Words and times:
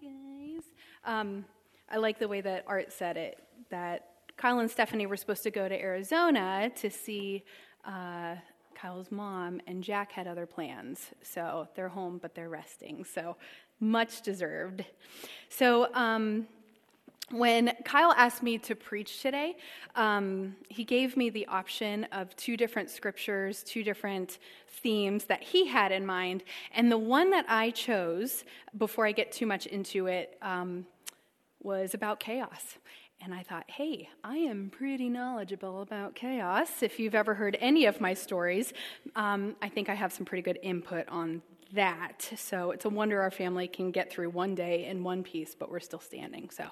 guys. 0.00 0.64
Um, 1.04 1.44
I 1.90 1.96
like 1.96 2.18
the 2.18 2.28
way 2.28 2.40
that 2.40 2.64
Art 2.66 2.92
said 2.92 3.16
it 3.16 3.42
that 3.70 4.10
Kyle 4.36 4.60
and 4.60 4.70
Stephanie 4.70 5.06
were 5.06 5.16
supposed 5.16 5.42
to 5.42 5.50
go 5.50 5.68
to 5.68 5.74
Arizona 5.74 6.70
to 6.76 6.90
see 6.90 7.44
uh, 7.84 8.36
Kyle's 8.74 9.10
mom, 9.10 9.60
and 9.66 9.82
Jack 9.82 10.12
had 10.12 10.28
other 10.28 10.46
plans. 10.46 11.10
So 11.22 11.68
they're 11.74 11.88
home, 11.88 12.18
but 12.22 12.34
they're 12.34 12.48
resting. 12.48 13.04
So 13.04 13.36
much 13.80 14.22
deserved. 14.22 14.84
So, 15.48 15.92
um, 15.94 16.46
when 17.30 17.72
Kyle 17.84 18.12
asked 18.12 18.42
me 18.42 18.58
to 18.58 18.74
preach 18.74 19.22
today, 19.22 19.56
um, 19.96 20.56
he 20.68 20.84
gave 20.84 21.16
me 21.16 21.30
the 21.30 21.46
option 21.46 22.04
of 22.12 22.34
two 22.36 22.56
different 22.56 22.90
scriptures, 22.90 23.62
two 23.62 23.82
different 23.82 24.38
themes 24.66 25.24
that 25.24 25.42
he 25.42 25.66
had 25.66 25.92
in 25.92 26.06
mind. 26.06 26.42
And 26.72 26.90
the 26.90 26.98
one 26.98 27.30
that 27.30 27.44
I 27.48 27.70
chose, 27.70 28.44
before 28.76 29.06
I 29.06 29.12
get 29.12 29.32
too 29.32 29.46
much 29.46 29.66
into 29.66 30.06
it, 30.06 30.38
um, 30.42 30.86
was 31.62 31.94
about 31.94 32.20
chaos. 32.20 32.78
And 33.20 33.34
I 33.34 33.42
thought, 33.42 33.68
hey, 33.68 34.08
I 34.22 34.36
am 34.36 34.70
pretty 34.70 35.08
knowledgeable 35.08 35.82
about 35.82 36.14
chaos. 36.14 36.82
If 36.82 37.00
you've 37.00 37.16
ever 37.16 37.34
heard 37.34 37.58
any 37.60 37.86
of 37.86 38.00
my 38.00 38.14
stories, 38.14 38.72
um, 39.16 39.56
I 39.60 39.68
think 39.68 39.88
I 39.88 39.94
have 39.94 40.12
some 40.12 40.24
pretty 40.24 40.42
good 40.42 40.58
input 40.62 41.08
on 41.08 41.42
that. 41.74 42.30
So 42.36 42.70
it's 42.70 42.84
a 42.84 42.88
wonder 42.88 43.20
our 43.20 43.30
family 43.30 43.68
can 43.68 43.90
get 43.90 44.10
through 44.10 44.30
one 44.30 44.54
day 44.54 44.86
in 44.86 45.04
one 45.04 45.22
piece, 45.22 45.54
but 45.54 45.70
we're 45.70 45.80
still 45.80 46.00
standing. 46.00 46.50
So 46.50 46.64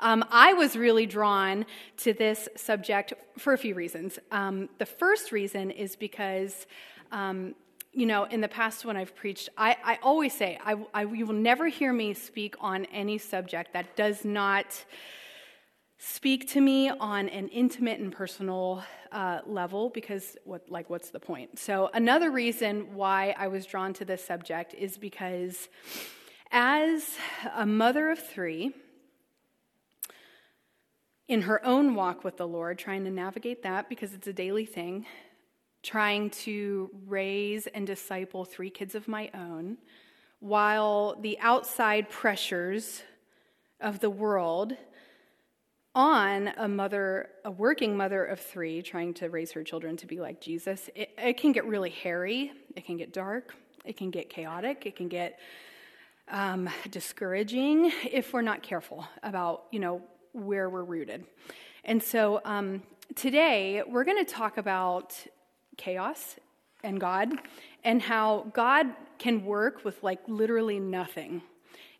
um, 0.00 0.24
I 0.30 0.52
was 0.52 0.76
really 0.76 1.06
drawn 1.06 1.66
to 1.98 2.12
this 2.12 2.48
subject 2.56 3.12
for 3.38 3.52
a 3.52 3.58
few 3.58 3.74
reasons. 3.74 4.18
Um, 4.30 4.68
the 4.78 4.86
first 4.86 5.32
reason 5.32 5.70
is 5.70 5.96
because. 5.96 6.66
Um, 7.12 7.54
you 7.92 8.04
know, 8.04 8.24
in 8.24 8.42
the 8.42 8.48
past 8.48 8.84
when 8.84 8.94
I've 8.94 9.16
preached, 9.16 9.48
I, 9.56 9.74
I 9.82 9.98
always 10.02 10.34
say, 10.34 10.58
I, 10.62 10.76
I, 10.92 11.04
you 11.04 11.24
will 11.24 11.32
never 11.32 11.66
hear 11.68 11.94
me 11.94 12.12
speak 12.12 12.54
on 12.60 12.84
any 12.86 13.16
subject 13.16 13.72
that 13.72 13.96
does 13.96 14.22
not 14.22 14.84
speak 16.12 16.48
to 16.48 16.60
me 16.60 16.88
on 16.88 17.28
an 17.30 17.48
intimate 17.48 17.98
and 17.98 18.12
personal 18.12 18.82
uh, 19.10 19.40
level 19.44 19.90
because 19.90 20.36
what 20.44 20.62
like 20.70 20.88
what's 20.88 21.10
the 21.10 21.18
point? 21.18 21.58
So 21.58 21.90
another 21.92 22.30
reason 22.30 22.94
why 22.94 23.34
i 23.36 23.48
was 23.48 23.66
drawn 23.66 23.92
to 23.94 24.04
this 24.04 24.24
subject 24.24 24.72
is 24.74 24.98
because 24.98 25.68
as 26.52 27.16
a 27.54 27.66
mother 27.66 28.10
of 28.10 28.20
three 28.20 28.72
in 31.26 31.42
her 31.42 31.64
own 31.66 31.96
walk 31.96 32.22
with 32.22 32.36
the 32.36 32.46
lord 32.46 32.78
trying 32.78 33.04
to 33.04 33.10
navigate 33.10 33.64
that 33.64 33.88
because 33.88 34.14
it's 34.14 34.28
a 34.28 34.32
daily 34.32 34.64
thing 34.64 35.04
trying 35.82 36.30
to 36.30 36.88
raise 37.06 37.66
and 37.68 37.86
disciple 37.86 38.44
three 38.44 38.70
kids 38.70 38.94
of 38.94 39.08
my 39.08 39.28
own 39.34 39.76
while 40.38 41.16
the 41.20 41.36
outside 41.40 42.08
pressures 42.08 43.02
of 43.80 43.98
the 43.98 44.10
world 44.10 44.76
on 45.96 46.52
a 46.58 46.68
mother, 46.68 47.30
a 47.46 47.50
working 47.50 47.96
mother 47.96 48.22
of 48.22 48.38
three, 48.38 48.82
trying 48.82 49.14
to 49.14 49.30
raise 49.30 49.50
her 49.52 49.64
children 49.64 49.96
to 49.96 50.06
be 50.06 50.20
like 50.20 50.42
Jesus, 50.42 50.90
it, 50.94 51.08
it 51.16 51.38
can 51.38 51.52
get 51.52 51.64
really 51.64 51.88
hairy. 51.88 52.52
It 52.76 52.84
can 52.84 52.98
get 52.98 53.14
dark. 53.14 53.54
It 53.82 53.96
can 53.96 54.10
get 54.10 54.28
chaotic. 54.28 54.84
It 54.84 54.94
can 54.94 55.08
get 55.08 55.40
um, 56.28 56.68
discouraging 56.90 57.90
if 58.12 58.34
we're 58.34 58.42
not 58.42 58.62
careful 58.62 59.08
about, 59.22 59.64
you 59.70 59.80
know, 59.80 60.02
where 60.32 60.68
we're 60.68 60.84
rooted. 60.84 61.24
And 61.82 62.02
so 62.02 62.42
um, 62.44 62.82
today 63.14 63.82
we're 63.88 64.04
going 64.04 64.22
to 64.22 64.30
talk 64.30 64.58
about 64.58 65.16
chaos 65.78 66.36
and 66.84 67.00
God 67.00 67.32
and 67.84 68.02
how 68.02 68.50
God 68.52 68.88
can 69.18 69.46
work 69.46 69.82
with 69.82 70.02
like 70.02 70.20
literally 70.28 70.78
nothing 70.78 71.40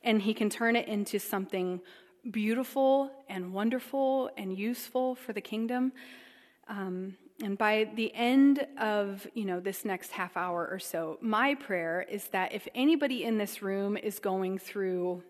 and 0.03 0.21
he 0.21 0.35
can 0.35 0.51
turn 0.51 0.77
it 0.77 0.87
into 0.87 1.19
something 1.19 1.81
beautiful 2.31 3.11
and 3.29 3.53
wonderful 3.53 4.31
and 4.37 4.57
useful 4.57 5.15
for 5.15 5.33
the 5.33 5.41
kingdom. 5.41 5.93
Um, 6.69 7.17
and 7.43 7.59
by 7.59 7.91
the 7.95 8.15
end 8.15 8.67
of 8.81 9.27
you 9.35 9.45
know 9.45 9.61
this 9.61 9.85
next 9.85 10.13
half 10.13 10.37
hour 10.37 10.67
or 10.71 10.79
so, 10.79 11.19
my 11.21 11.55
prayer 11.55 12.05
is 12.09 12.25
that 12.29 12.53
if 12.53 12.67
anybody 12.75 13.25
in 13.25 13.39
this 13.39 13.63
room 13.63 13.97
is 13.97 14.19
going 14.19 14.59
through 14.59 15.23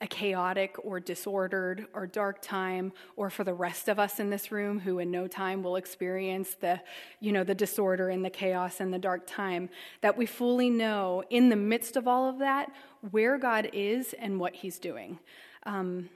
a 0.00 0.06
chaotic 0.06 0.76
or 0.82 1.00
disordered 1.00 1.86
or 1.94 2.06
dark 2.06 2.42
time 2.42 2.92
or 3.16 3.30
for 3.30 3.44
the 3.44 3.54
rest 3.54 3.88
of 3.88 3.98
us 3.98 4.18
in 4.18 4.30
this 4.30 4.50
room 4.50 4.80
who 4.80 4.98
in 4.98 5.10
no 5.10 5.26
time 5.26 5.62
will 5.62 5.76
experience 5.76 6.56
the 6.60 6.80
you 7.20 7.32
know 7.32 7.44
the 7.44 7.54
disorder 7.54 8.08
and 8.08 8.24
the 8.24 8.30
chaos 8.30 8.80
and 8.80 8.92
the 8.92 8.98
dark 8.98 9.26
time 9.26 9.68
that 10.02 10.16
we 10.16 10.26
fully 10.26 10.68
know 10.68 11.22
in 11.30 11.48
the 11.48 11.56
midst 11.56 11.96
of 11.96 12.06
all 12.06 12.28
of 12.28 12.38
that 12.38 12.70
where 13.10 13.38
god 13.38 13.70
is 13.72 14.14
and 14.18 14.38
what 14.38 14.54
he's 14.54 14.78
doing 14.78 15.18
um, 15.66 16.08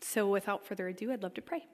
so, 0.00 0.28
without 0.28 0.64
further 0.66 0.88
ado, 0.88 1.12
I'd 1.12 1.22
love 1.22 1.34
to 1.34 1.42
pray. 1.42 1.66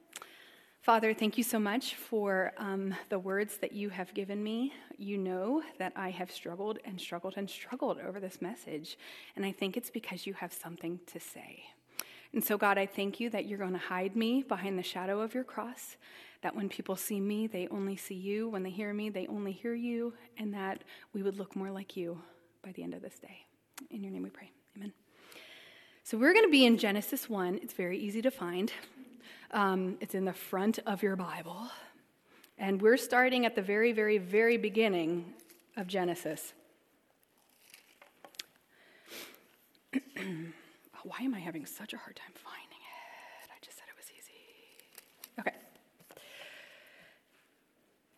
Father, 0.82 1.14
thank 1.14 1.38
you 1.38 1.44
so 1.44 1.60
much 1.60 1.94
for 1.94 2.52
um, 2.56 2.92
the 3.08 3.18
words 3.18 3.58
that 3.58 3.72
you 3.72 3.88
have 3.88 4.12
given 4.14 4.42
me. 4.42 4.72
You 4.98 5.16
know 5.16 5.62
that 5.78 5.92
I 5.94 6.10
have 6.10 6.30
struggled 6.30 6.78
and 6.84 7.00
struggled 7.00 7.34
and 7.36 7.48
struggled 7.48 7.98
over 8.00 8.18
this 8.18 8.42
message, 8.42 8.98
and 9.36 9.44
I 9.44 9.52
think 9.52 9.76
it's 9.76 9.90
because 9.90 10.26
you 10.26 10.34
have 10.34 10.52
something 10.52 10.98
to 11.06 11.20
say. 11.20 11.62
And 12.32 12.42
so, 12.42 12.56
God, 12.56 12.78
I 12.78 12.86
thank 12.86 13.20
you 13.20 13.30
that 13.30 13.46
you're 13.46 13.58
going 13.58 13.72
to 13.72 13.78
hide 13.78 14.16
me 14.16 14.42
behind 14.42 14.78
the 14.78 14.82
shadow 14.82 15.20
of 15.20 15.34
your 15.34 15.44
cross, 15.44 15.96
that 16.42 16.56
when 16.56 16.68
people 16.68 16.96
see 16.96 17.20
me, 17.20 17.46
they 17.46 17.68
only 17.68 17.96
see 17.96 18.14
you. 18.14 18.48
When 18.48 18.62
they 18.62 18.70
hear 18.70 18.92
me, 18.92 19.10
they 19.10 19.26
only 19.28 19.52
hear 19.52 19.74
you, 19.74 20.14
and 20.38 20.52
that 20.54 20.82
we 21.12 21.22
would 21.22 21.38
look 21.38 21.54
more 21.54 21.70
like 21.70 21.96
you 21.96 22.20
by 22.64 22.72
the 22.72 22.82
end 22.82 22.94
of 22.94 23.02
this 23.02 23.18
day. 23.20 23.46
In 23.90 24.02
your 24.02 24.12
name 24.12 24.22
we 24.22 24.30
pray. 24.30 24.50
Amen. 24.76 24.92
So 26.04 26.18
we're 26.18 26.32
going 26.32 26.44
to 26.44 26.50
be 26.50 26.66
in 26.66 26.78
Genesis 26.78 27.30
1. 27.30 27.60
It's 27.62 27.74
very 27.74 27.96
easy 27.96 28.20
to 28.22 28.30
find, 28.32 28.72
um, 29.52 29.96
it's 30.00 30.16
in 30.16 30.24
the 30.24 30.32
front 30.32 30.80
of 30.84 31.00
your 31.00 31.14
Bible. 31.14 31.70
And 32.58 32.82
we're 32.82 32.96
starting 32.96 33.46
at 33.46 33.54
the 33.54 33.62
very, 33.62 33.92
very, 33.92 34.18
very 34.18 34.56
beginning 34.56 35.32
of 35.76 35.86
Genesis. 35.86 36.54
Why 39.92 41.18
am 41.20 41.34
I 41.34 41.38
having 41.38 41.66
such 41.66 41.92
a 41.92 41.96
hard 41.96 42.16
time 42.16 42.32
finding 42.34 42.66
it? 42.68 43.48
I 43.48 43.54
just 43.64 43.78
said 43.78 43.84
it 43.88 43.96
was 43.96 44.10
easy. 44.10 44.32
Okay. 45.38 45.54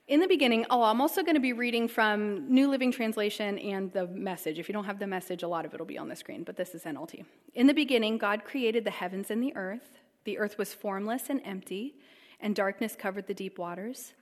In 0.07 0.21
the 0.21 0.29
beginning, 0.29 0.67
oh, 0.69 0.83
I'm 0.83 1.01
also 1.01 1.23
going 1.23 1.35
to 1.35 1.41
be 1.41 1.55
reading 1.55 1.89
from 1.89 2.53
New 2.53 2.69
Living 2.69 2.93
Translation 2.93 3.59
and 3.59 3.91
the 3.91 4.07
message. 4.07 4.59
If 4.59 4.69
you 4.69 4.75
don't 4.75 4.85
have 4.85 4.99
the 4.99 5.07
message, 5.07 5.43
a 5.43 5.49
lot 5.49 5.65
of 5.65 5.73
it 5.73 5.81
will 5.81 5.87
be 5.87 5.97
on 5.97 6.11
the 6.11 6.17
screen, 6.17 6.45
but 6.45 6.57
this 6.57 6.75
is 6.75 6.85
NLT. 6.85 7.25
In 7.55 7.67
the 7.67 7.73
beginning, 7.73 8.19
God 8.19 8.45
created 8.45 8.85
the 8.85 8.91
heavens 8.91 9.31
and 9.31 9.43
the 9.43 9.57
earth. 9.57 9.99
The 10.25 10.37
earth 10.37 10.59
was 10.59 10.75
formless 10.75 11.31
and 11.31 11.41
empty, 11.43 11.95
and 12.39 12.55
darkness 12.55 12.95
covered 12.95 13.27
the 13.27 13.33
deep 13.33 13.59
waters. 13.59 14.13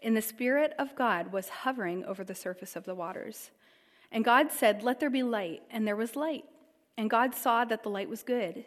And 0.00 0.16
the 0.16 0.22
Spirit 0.22 0.74
of 0.78 0.94
God 0.94 1.32
was 1.32 1.48
hovering 1.48 2.04
over 2.04 2.22
the 2.22 2.36
surface 2.36 2.76
of 2.76 2.84
the 2.84 2.94
waters. 2.94 3.50
And 4.12 4.24
God 4.24 4.52
said, 4.52 4.84
Let 4.84 5.00
there 5.00 5.10
be 5.10 5.24
light, 5.24 5.62
and 5.72 5.84
there 5.84 5.96
was 5.96 6.14
light. 6.14 6.44
And 6.96 7.10
God 7.10 7.34
saw 7.34 7.64
that 7.64 7.82
the 7.82 7.90
light 7.90 8.08
was 8.08 8.22
good. 8.22 8.64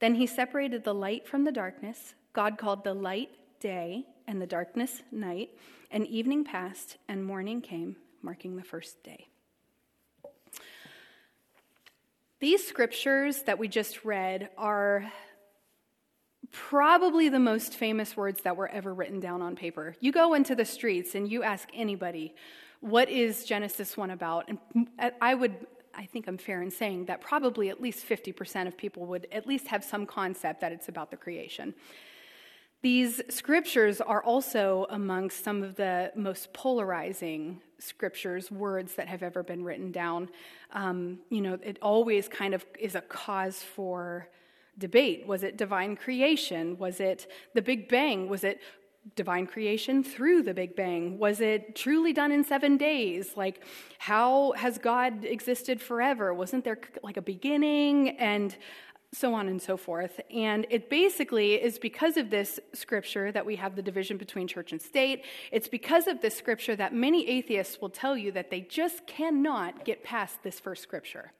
Then 0.00 0.16
he 0.16 0.26
separated 0.26 0.82
the 0.82 0.94
light 0.94 1.28
from 1.28 1.44
the 1.44 1.52
darkness. 1.52 2.14
God 2.32 2.58
called 2.58 2.82
the 2.82 2.94
light 2.94 3.30
day, 3.60 4.06
and 4.26 4.42
the 4.42 4.46
darkness 4.46 5.02
night. 5.12 5.50
And 5.90 6.06
evening 6.06 6.44
passed, 6.44 6.98
and 7.08 7.24
morning 7.24 7.60
came, 7.60 7.96
marking 8.22 8.56
the 8.56 8.64
first 8.64 9.02
day. 9.02 9.28
These 12.40 12.66
scriptures 12.66 13.42
that 13.44 13.58
we 13.58 13.68
just 13.68 14.04
read 14.04 14.50
are 14.58 15.10
probably 16.52 17.28
the 17.28 17.38
most 17.38 17.74
famous 17.74 18.16
words 18.16 18.42
that 18.42 18.56
were 18.56 18.68
ever 18.68 18.92
written 18.92 19.20
down 19.20 19.42
on 19.42 19.56
paper. 19.56 19.94
You 20.00 20.12
go 20.12 20.34
into 20.34 20.54
the 20.54 20.64
streets 20.64 21.14
and 21.14 21.30
you 21.30 21.42
ask 21.42 21.68
anybody, 21.74 22.34
what 22.80 23.08
is 23.08 23.44
Genesis 23.44 23.96
1 23.96 24.10
about? 24.10 24.48
And 24.48 24.88
I 25.20 25.34
would, 25.34 25.66
I 25.94 26.04
think 26.06 26.28
I'm 26.28 26.38
fair 26.38 26.62
in 26.62 26.70
saying 26.70 27.06
that 27.06 27.20
probably 27.20 27.70
at 27.70 27.80
least 27.80 28.06
50% 28.06 28.66
of 28.66 28.76
people 28.76 29.06
would 29.06 29.26
at 29.32 29.46
least 29.46 29.68
have 29.68 29.82
some 29.82 30.04
concept 30.04 30.60
that 30.60 30.72
it's 30.72 30.88
about 30.88 31.10
the 31.10 31.16
creation. 31.16 31.74
These 32.86 33.20
scriptures 33.30 34.00
are 34.00 34.22
also 34.22 34.86
amongst 34.90 35.42
some 35.42 35.64
of 35.64 35.74
the 35.74 36.12
most 36.14 36.52
polarizing 36.52 37.60
scriptures, 37.80 38.48
words 38.48 38.94
that 38.94 39.08
have 39.08 39.24
ever 39.24 39.42
been 39.42 39.64
written 39.64 39.90
down. 39.90 40.28
Um, 40.70 41.18
you 41.28 41.40
know, 41.40 41.58
it 41.64 41.80
always 41.82 42.28
kind 42.28 42.54
of 42.54 42.64
is 42.78 42.94
a 42.94 43.00
cause 43.00 43.60
for 43.60 44.28
debate. 44.78 45.26
Was 45.26 45.42
it 45.42 45.56
divine 45.56 45.96
creation? 45.96 46.78
Was 46.78 47.00
it 47.00 47.28
the 47.54 47.60
Big 47.60 47.88
Bang? 47.88 48.28
Was 48.28 48.44
it 48.44 48.60
divine 49.16 49.46
creation 49.48 50.04
through 50.04 50.42
the 50.42 50.54
Big 50.54 50.76
Bang? 50.76 51.18
Was 51.18 51.40
it 51.40 51.74
truly 51.74 52.12
done 52.12 52.30
in 52.30 52.44
seven 52.44 52.76
days? 52.76 53.36
Like, 53.36 53.62
how 53.98 54.52
has 54.52 54.78
God 54.78 55.24
existed 55.24 55.80
forever? 55.80 56.34
Wasn't 56.34 56.62
there 56.62 56.78
like 57.02 57.16
a 57.16 57.22
beginning? 57.22 58.10
And 58.18 58.56
so 59.12 59.34
on 59.34 59.48
and 59.48 59.62
so 59.62 59.76
forth. 59.76 60.20
And 60.34 60.66
it 60.68 60.90
basically 60.90 61.54
is 61.54 61.78
because 61.78 62.16
of 62.16 62.28
this 62.30 62.60
scripture 62.74 63.32
that 63.32 63.46
we 63.46 63.56
have 63.56 63.76
the 63.76 63.82
division 63.82 64.16
between 64.16 64.46
church 64.48 64.72
and 64.72 64.82
state. 64.82 65.24
It's 65.52 65.68
because 65.68 66.06
of 66.06 66.20
this 66.20 66.36
scripture 66.36 66.76
that 66.76 66.92
many 66.92 67.28
atheists 67.28 67.80
will 67.80 67.88
tell 67.88 68.16
you 68.16 68.32
that 68.32 68.50
they 68.50 68.60
just 68.60 69.06
cannot 69.06 69.84
get 69.84 70.02
past 70.02 70.42
this 70.42 70.60
first 70.60 70.82
scripture. 70.82 71.32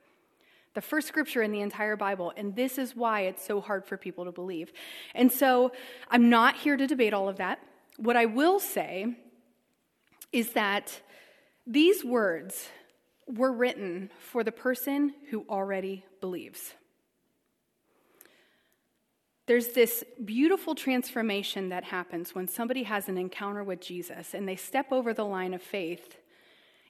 the 0.77 0.81
first 0.83 1.09
scripture 1.09 1.43
in 1.43 1.53
the 1.53 1.63
entire 1.63 1.97
Bible, 1.97 2.35
and 2.37 2.55
this 2.55 2.77
is 2.77 2.95
why 2.95 3.23
it's 3.23 3.43
so 3.45 3.63
hard 3.63 3.87
for 3.87 3.97
people 3.97 4.27
to 4.27 4.31
believe. 4.31 4.73
And 5.15 5.33
so 5.33 5.73
I'm 6.11 6.29
not 6.29 6.55
here 6.57 6.77
to 6.77 6.87
debate 6.87 7.15
all 7.15 7.31
of 7.31 7.39
that. 7.39 7.61
What 7.97 8.15
I 8.15 8.27
will 8.27 8.61
say 8.61 9.17
is 10.33 10.51
that 10.51 11.01
these 11.67 12.05
words 12.05 12.69
were 13.27 13.53
written 13.53 14.11
for 14.21 14.45
the 14.45 14.53
person 14.53 15.15
who 15.31 15.47
already 15.49 16.05
believes. 16.21 16.75
There's 19.47 19.69
this 19.69 20.05
beautiful 20.25 20.75
transformation 20.75 21.69
that 21.69 21.85
happens 21.85 22.35
when 22.35 22.49
somebody 22.49 22.83
has 22.83 23.09
an 23.09 23.17
encounter 23.17 23.63
with 23.63 23.81
Jesus 23.81 24.35
and 24.35 24.49
they 24.49 24.57
step 24.57 24.91
over 24.91 25.15
the 25.15 25.25
line 25.25 25.55
of 25.55 25.63
faith 25.63 26.17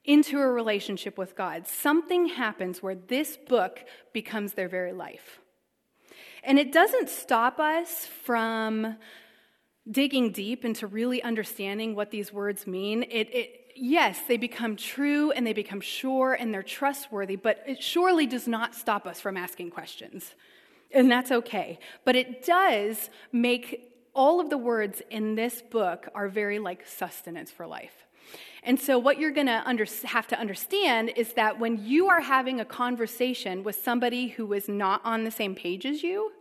into 0.04 0.38
a 0.38 0.46
relationship 0.46 1.18
with 1.18 1.36
God. 1.36 1.66
Something 1.66 2.28
happens 2.28 2.82
where 2.82 2.94
this 2.94 3.36
book 3.36 3.84
becomes 4.14 4.54
their 4.54 4.68
very 4.68 4.92
life. 4.92 5.40
And 6.42 6.58
it 6.58 6.72
doesn't 6.72 7.10
stop 7.10 7.58
us 7.58 8.06
from 8.24 8.96
digging 9.90 10.32
deep 10.32 10.64
into 10.64 10.86
really 10.86 11.22
understanding 11.22 11.94
what 11.94 12.10
these 12.10 12.32
words 12.32 12.66
mean. 12.66 13.02
It, 13.02 13.34
it, 13.34 13.60
yes, 13.74 14.20
they 14.26 14.36
become 14.36 14.76
true 14.76 15.30
and 15.32 15.46
they 15.46 15.52
become 15.52 15.80
sure 15.80 16.34
and 16.34 16.54
they're 16.54 16.62
trustworthy, 16.62 17.36
but 17.36 17.62
it 17.66 17.82
surely 17.82 18.26
does 18.26 18.48
not 18.48 18.74
stop 18.74 19.06
us 19.06 19.20
from 19.20 19.36
asking 19.36 19.70
questions. 19.70 20.34
And 20.92 21.10
that's 21.10 21.32
okay. 21.32 21.78
But 22.04 22.16
it 22.16 22.44
does 22.44 23.10
make 23.32 23.92
all 24.14 24.40
of 24.40 24.48
the 24.50 24.58
words 24.58 25.02
in 25.10 25.34
this 25.34 25.62
book 25.62 26.08
are 26.14 26.28
very 26.28 26.58
like 26.58 26.86
sustenance 26.86 27.50
for 27.50 27.66
life. 27.66 28.06
And 28.62 28.80
so, 28.80 28.98
what 28.98 29.20
you're 29.20 29.30
going 29.30 29.46
to 29.46 29.62
under, 29.64 29.86
have 30.04 30.26
to 30.28 30.38
understand 30.38 31.12
is 31.14 31.34
that 31.34 31.60
when 31.60 31.84
you 31.84 32.08
are 32.08 32.20
having 32.20 32.60
a 32.60 32.64
conversation 32.64 33.62
with 33.62 33.76
somebody 33.76 34.28
who 34.28 34.52
is 34.52 34.68
not 34.68 35.00
on 35.04 35.22
the 35.22 35.30
same 35.30 35.54
page 35.54 35.86
as 35.86 36.02
you, 36.02 36.32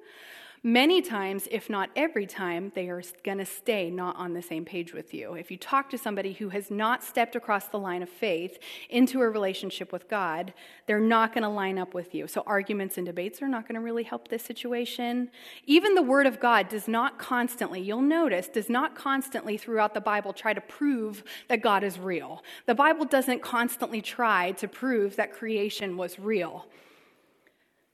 Many 0.67 1.03
times, 1.03 1.47
if 1.51 1.69
not 1.69 1.91
every 1.95 2.25
time, 2.25 2.71
they 2.73 2.89
are 2.89 3.03
going 3.23 3.37
to 3.37 3.45
stay 3.45 3.91
not 3.91 4.15
on 4.15 4.33
the 4.33 4.41
same 4.41 4.65
page 4.65 4.95
with 4.95 5.13
you. 5.13 5.35
If 5.35 5.51
you 5.51 5.57
talk 5.57 5.91
to 5.91 5.97
somebody 5.99 6.33
who 6.33 6.49
has 6.49 6.71
not 6.71 7.03
stepped 7.03 7.35
across 7.35 7.67
the 7.67 7.77
line 7.77 8.01
of 8.01 8.09
faith 8.09 8.57
into 8.89 9.21
a 9.21 9.29
relationship 9.29 9.93
with 9.93 10.09
God, 10.09 10.55
they're 10.87 10.99
not 10.99 11.35
going 11.35 11.43
to 11.43 11.49
line 11.49 11.77
up 11.77 11.93
with 11.93 12.15
you. 12.15 12.27
So, 12.27 12.41
arguments 12.47 12.97
and 12.97 13.05
debates 13.05 13.43
are 13.43 13.47
not 13.47 13.67
going 13.67 13.75
to 13.75 13.79
really 13.79 14.01
help 14.01 14.29
this 14.29 14.41
situation. 14.41 15.29
Even 15.67 15.93
the 15.93 16.01
Word 16.01 16.25
of 16.25 16.39
God 16.39 16.67
does 16.67 16.87
not 16.87 17.19
constantly, 17.19 17.79
you'll 17.79 18.01
notice, 18.01 18.47
does 18.47 18.67
not 18.67 18.95
constantly 18.95 19.57
throughout 19.57 19.93
the 19.93 20.01
Bible 20.01 20.33
try 20.33 20.53
to 20.55 20.61
prove 20.61 21.23
that 21.47 21.61
God 21.61 21.83
is 21.83 21.99
real. 21.99 22.43
The 22.65 22.73
Bible 22.73 23.05
doesn't 23.05 23.43
constantly 23.43 24.01
try 24.01 24.53
to 24.53 24.67
prove 24.67 25.15
that 25.17 25.31
creation 25.31 25.95
was 25.95 26.17
real. 26.17 26.65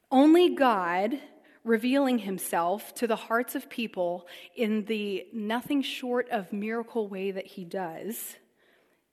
Only 0.10 0.56
God 0.56 1.20
revealing 1.64 2.20
himself 2.20 2.94
to 2.96 3.08
the 3.08 3.16
hearts 3.16 3.56
of 3.56 3.70
people 3.70 4.28
in 4.56 4.86
the 4.86 5.26
nothing 5.34 5.82
short 5.82 6.30
of 6.30 6.52
miracle 6.52 7.08
way 7.08 7.32
that 7.32 7.46
he 7.46 7.64
does, 7.64 8.36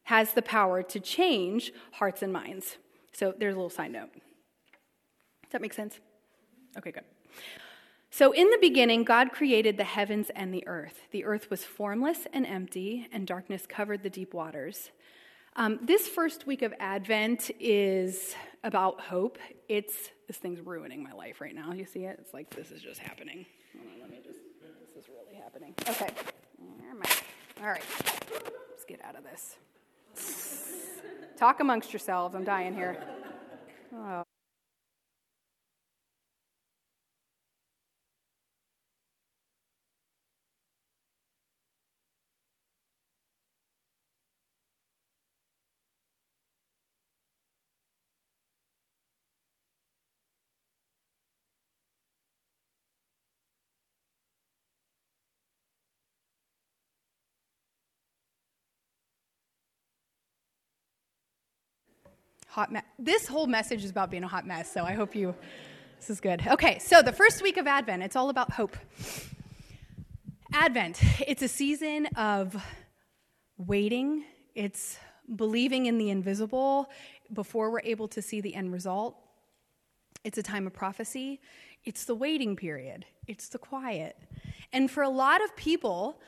has 0.04 0.32
the 0.32 0.42
power 0.42 0.82
to 0.82 0.98
change 0.98 1.72
hearts 1.92 2.22
and 2.22 2.32
minds. 2.32 2.78
So 3.12 3.34
there's 3.36 3.54
a 3.54 3.56
little 3.56 3.70
side 3.70 3.92
note. 3.92 4.12
Does 4.12 5.52
that 5.52 5.60
make 5.60 5.74
sense? 5.74 5.98
Okay, 6.76 6.90
good. 6.90 7.04
So, 8.10 8.32
in 8.32 8.48
the 8.48 8.58
beginning, 8.58 9.04
God 9.04 9.32
created 9.32 9.76
the 9.76 9.84
heavens 9.84 10.30
and 10.34 10.52
the 10.52 10.66
earth. 10.66 11.02
The 11.10 11.24
earth 11.24 11.50
was 11.50 11.64
formless 11.64 12.26
and 12.32 12.46
empty, 12.46 13.06
and 13.12 13.26
darkness 13.26 13.66
covered 13.68 14.02
the 14.02 14.08
deep 14.08 14.32
waters. 14.32 14.90
Um, 15.56 15.78
this 15.82 16.08
first 16.08 16.46
week 16.46 16.62
of 16.62 16.72
Advent 16.80 17.50
is 17.60 18.34
about 18.64 19.00
hope. 19.00 19.38
It's 19.68 20.10
this 20.28 20.36
thing's 20.36 20.60
ruining 20.60 21.02
my 21.02 21.12
life 21.12 21.40
right 21.40 21.54
now. 21.54 21.72
You 21.72 21.86
see 21.86 22.04
it? 22.04 22.18
It's 22.20 22.32
like 22.32 22.50
this 22.50 22.70
is 22.70 22.80
just 22.80 23.00
happening. 23.00 23.44
On, 23.74 24.00
let 24.00 24.10
me 24.10 24.18
just. 24.24 24.38
This 24.86 25.04
is 25.04 25.08
really 25.08 25.34
happening. 25.42 25.74
Okay. 25.88 26.10
All 27.60 27.68
right. 27.68 27.82
Let's 28.70 28.84
get 28.86 29.00
out 29.04 29.16
of 29.16 29.24
this. 29.24 29.56
Talk 31.36 31.60
amongst 31.60 31.92
yourselves. 31.92 32.34
I'm 32.34 32.44
dying 32.44 32.74
here. 32.74 33.02
Oh. 33.94 34.22
Hot 62.58 62.72
mess. 62.72 62.82
This 62.98 63.28
whole 63.28 63.46
message 63.46 63.84
is 63.84 63.90
about 63.90 64.10
being 64.10 64.24
a 64.24 64.26
hot 64.26 64.44
mess, 64.44 64.72
so 64.72 64.82
I 64.82 64.92
hope 64.92 65.14
you, 65.14 65.32
this 66.00 66.10
is 66.10 66.20
good. 66.20 66.44
Okay, 66.44 66.80
so 66.80 67.02
the 67.02 67.12
first 67.12 67.40
week 67.40 67.56
of 67.56 67.68
Advent, 67.68 68.02
it's 68.02 68.16
all 68.16 68.30
about 68.30 68.50
hope. 68.50 68.76
Advent, 70.52 71.00
it's 71.24 71.42
a 71.42 71.46
season 71.46 72.06
of 72.16 72.60
waiting, 73.58 74.24
it's 74.56 74.98
believing 75.36 75.86
in 75.86 75.98
the 75.98 76.10
invisible 76.10 76.90
before 77.32 77.70
we're 77.70 77.82
able 77.84 78.08
to 78.08 78.20
see 78.20 78.40
the 78.40 78.56
end 78.56 78.72
result. 78.72 79.14
It's 80.24 80.36
a 80.36 80.42
time 80.42 80.66
of 80.66 80.72
prophecy. 80.72 81.40
It's 81.84 82.06
the 82.06 82.16
waiting 82.16 82.56
period. 82.56 83.06
It's 83.28 83.48
the 83.48 83.58
quiet. 83.58 84.16
And 84.72 84.90
for 84.90 85.04
a 85.04 85.08
lot 85.08 85.44
of 85.44 85.54
people, 85.54 86.20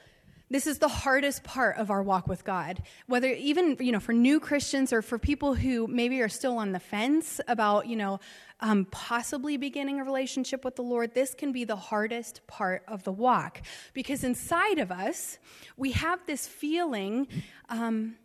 this 0.51 0.67
is 0.67 0.79
the 0.79 0.89
hardest 0.89 1.45
part 1.45 1.77
of 1.77 1.91
our 1.93 2.03
walk 2.03 2.27
with 2.27 2.45
God. 2.45 2.83
Whether 3.07 3.29
even, 3.29 3.77
you 3.79 3.93
know, 3.93 4.01
for 4.01 4.13
new 4.13 4.41
Christians 4.41 4.93
or 4.93 5.01
for 5.01 5.17
people 5.17 5.55
who 5.55 5.87
maybe 5.87 6.21
are 6.23 6.29
still 6.29 6.59
on 6.59 6.73
the 6.73 6.81
fence 6.81 7.41
about, 7.47 7.87
you 7.87 7.95
know, 7.95 8.19
um, 8.59 8.87
possibly 8.91 9.57
beginning 9.57 10.01
a 10.01 10.05
relationship 10.05 10.65
with 10.65 10.75
the 10.75 10.83
Lord, 10.83 11.15
this 11.15 11.35
can 11.35 11.53
be 11.53 11.65
the 11.65 11.77
hardest 11.77 12.45
part 12.49 12.83
of 12.89 13.05
the 13.05 13.13
walk. 13.13 13.63
Because 13.95 14.25
inside 14.25 14.79
of 14.79 14.91
us, 14.91 15.39
we 15.77 15.93
have 15.93 16.19
this 16.27 16.49
feeling, 16.49 17.29
um, 17.69 18.17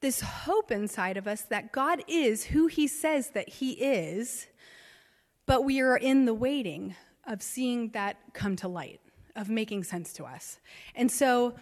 this 0.00 0.20
hope 0.20 0.70
inside 0.70 1.16
of 1.16 1.26
us 1.26 1.42
that 1.42 1.72
God 1.72 2.04
is 2.06 2.44
who 2.44 2.66
He 2.66 2.86
says 2.86 3.30
that 3.30 3.48
He 3.48 3.72
is, 3.72 4.46
but 5.46 5.64
we 5.64 5.80
are 5.80 5.96
in 5.96 6.26
the 6.26 6.34
waiting 6.34 6.94
of 7.26 7.40
seeing 7.40 7.88
that 7.90 8.18
come 8.34 8.54
to 8.56 8.68
light 8.68 9.00
of 9.36 9.48
making 9.48 9.84
sense 9.84 10.12
to 10.14 10.24
us. 10.24 10.58
And 10.94 11.10
so, 11.10 11.54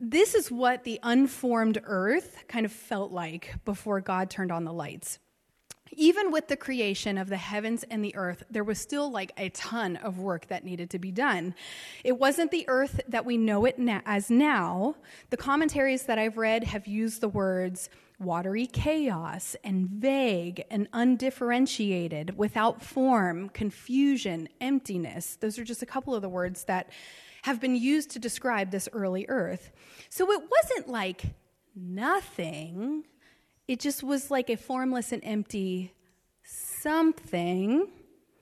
this 0.00 0.34
is 0.34 0.50
what 0.50 0.84
the 0.84 1.00
unformed 1.02 1.80
earth 1.84 2.44
kind 2.46 2.64
of 2.64 2.70
felt 2.70 3.10
like 3.10 3.54
before 3.64 4.00
God 4.00 4.30
turned 4.30 4.52
on 4.52 4.64
the 4.64 4.72
lights. 4.72 5.18
Even 5.96 6.30
with 6.30 6.48
the 6.48 6.56
creation 6.56 7.18
of 7.18 7.28
the 7.28 7.36
heavens 7.36 7.84
and 7.90 8.04
the 8.04 8.14
earth, 8.16 8.42
there 8.50 8.64
was 8.64 8.78
still 8.78 9.10
like 9.10 9.32
a 9.36 9.48
ton 9.50 9.96
of 9.96 10.18
work 10.18 10.46
that 10.48 10.64
needed 10.64 10.90
to 10.90 10.98
be 10.98 11.10
done. 11.10 11.54
It 12.04 12.18
wasn't 12.18 12.50
the 12.50 12.64
earth 12.68 13.00
that 13.08 13.24
we 13.24 13.36
know 13.36 13.64
it 13.64 13.78
na- 13.78 14.00
as 14.04 14.30
now. 14.30 14.96
The 15.30 15.36
commentaries 15.36 16.04
that 16.04 16.18
I've 16.18 16.36
read 16.36 16.64
have 16.64 16.86
used 16.86 17.20
the 17.20 17.28
words 17.28 17.88
watery 18.20 18.66
chaos 18.66 19.54
and 19.62 19.88
vague 19.88 20.64
and 20.70 20.88
undifferentiated, 20.92 22.36
without 22.36 22.82
form, 22.82 23.48
confusion, 23.50 24.48
emptiness. 24.60 25.36
Those 25.40 25.58
are 25.58 25.64
just 25.64 25.82
a 25.82 25.86
couple 25.86 26.14
of 26.14 26.22
the 26.22 26.28
words 26.28 26.64
that 26.64 26.90
have 27.42 27.60
been 27.60 27.76
used 27.76 28.10
to 28.10 28.18
describe 28.18 28.70
this 28.70 28.88
early 28.92 29.24
earth. 29.28 29.70
So 30.10 30.30
it 30.32 30.42
wasn't 30.50 30.88
like 30.88 31.22
nothing, 31.76 33.04
it 33.68 33.78
just 33.78 34.02
was 34.02 34.30
like 34.30 34.48
a 34.50 34.56
formless 34.56 35.12
and 35.12 35.22
empty 35.24 35.92
something. 36.42 37.88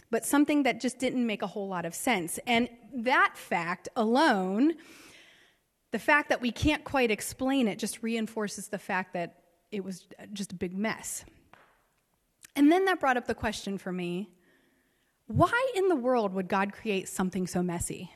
But 0.08 0.24
something 0.24 0.62
that 0.62 0.80
just 0.80 1.00
didn't 1.00 1.26
make 1.26 1.42
a 1.42 1.48
whole 1.48 1.66
lot 1.66 1.84
of 1.84 1.94
sense. 1.94 2.38
And 2.46 2.68
that 2.94 3.32
fact 3.34 3.88
alone, 3.96 4.74
the 5.90 5.98
fact 5.98 6.28
that 6.28 6.40
we 6.40 6.52
can't 6.52 6.84
quite 6.84 7.10
explain 7.10 7.66
it, 7.66 7.80
just 7.80 8.04
reinforces 8.04 8.68
the 8.68 8.78
fact 8.78 9.14
that 9.14 9.42
it 9.72 9.84
was 9.84 10.06
just 10.32 10.52
a 10.52 10.54
big 10.54 10.76
mess. 10.76 11.24
And 12.54 12.70
then 12.70 12.84
that 12.84 13.00
brought 13.00 13.16
up 13.16 13.26
the 13.26 13.34
question 13.34 13.78
for 13.78 13.92
me 13.92 14.30
why 15.26 15.72
in 15.74 15.88
the 15.88 15.96
world 15.96 16.32
would 16.34 16.46
God 16.46 16.72
create 16.72 17.08
something 17.08 17.48
so 17.48 17.60
messy? 17.60 18.12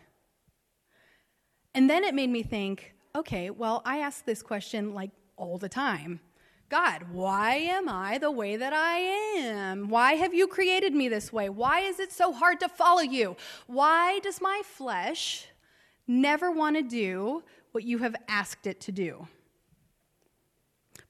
And 1.74 1.90
then 1.90 2.04
it 2.04 2.14
made 2.14 2.30
me 2.30 2.44
think 2.44 2.94
okay, 3.16 3.50
well, 3.50 3.82
I 3.84 3.98
ask 3.98 4.24
this 4.24 4.40
question 4.40 4.94
like 4.94 5.10
all 5.36 5.58
the 5.58 5.68
time. 5.68 6.20
God, 6.70 7.06
why 7.10 7.56
am 7.56 7.88
I 7.88 8.18
the 8.18 8.30
way 8.30 8.56
that 8.56 8.72
I 8.72 8.98
am? 9.38 9.88
Why 9.88 10.12
have 10.12 10.32
you 10.32 10.46
created 10.46 10.94
me 10.94 11.08
this 11.08 11.32
way? 11.32 11.48
Why 11.48 11.80
is 11.80 11.98
it 11.98 12.12
so 12.12 12.32
hard 12.32 12.60
to 12.60 12.68
follow 12.68 13.02
you? 13.02 13.36
Why 13.66 14.20
does 14.20 14.40
my 14.40 14.62
flesh 14.64 15.48
never 16.06 16.48
want 16.52 16.76
to 16.76 16.82
do 16.82 17.42
what 17.72 17.82
you 17.82 17.98
have 17.98 18.14
asked 18.28 18.68
it 18.68 18.80
to 18.82 18.92
do? 18.92 19.26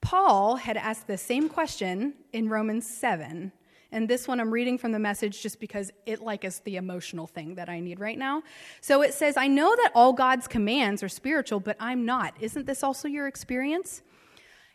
Paul 0.00 0.56
had 0.56 0.78
asked 0.78 1.06
the 1.06 1.18
same 1.18 1.46
question 1.50 2.14
in 2.32 2.48
Romans 2.48 2.88
7. 2.88 3.52
And 3.92 4.08
this 4.08 4.26
one 4.26 4.40
I'm 4.40 4.50
reading 4.50 4.78
from 4.78 4.92
the 4.92 4.98
message 4.98 5.42
just 5.42 5.60
because 5.60 5.90
it 6.06 6.22
like 6.22 6.44
is 6.44 6.60
the 6.60 6.76
emotional 6.76 7.26
thing 7.26 7.56
that 7.56 7.68
I 7.68 7.80
need 7.80 8.00
right 8.00 8.16
now. 8.16 8.44
So 8.80 9.02
it 9.02 9.12
says, 9.12 9.36
I 9.36 9.46
know 9.46 9.76
that 9.76 9.90
all 9.94 10.14
God's 10.14 10.48
commands 10.48 11.02
are 11.02 11.08
spiritual, 11.08 11.60
but 11.60 11.76
I'm 11.78 12.06
not. 12.06 12.34
Isn't 12.40 12.64
this 12.64 12.82
also 12.82 13.08
your 13.08 13.26
experience? 13.26 14.00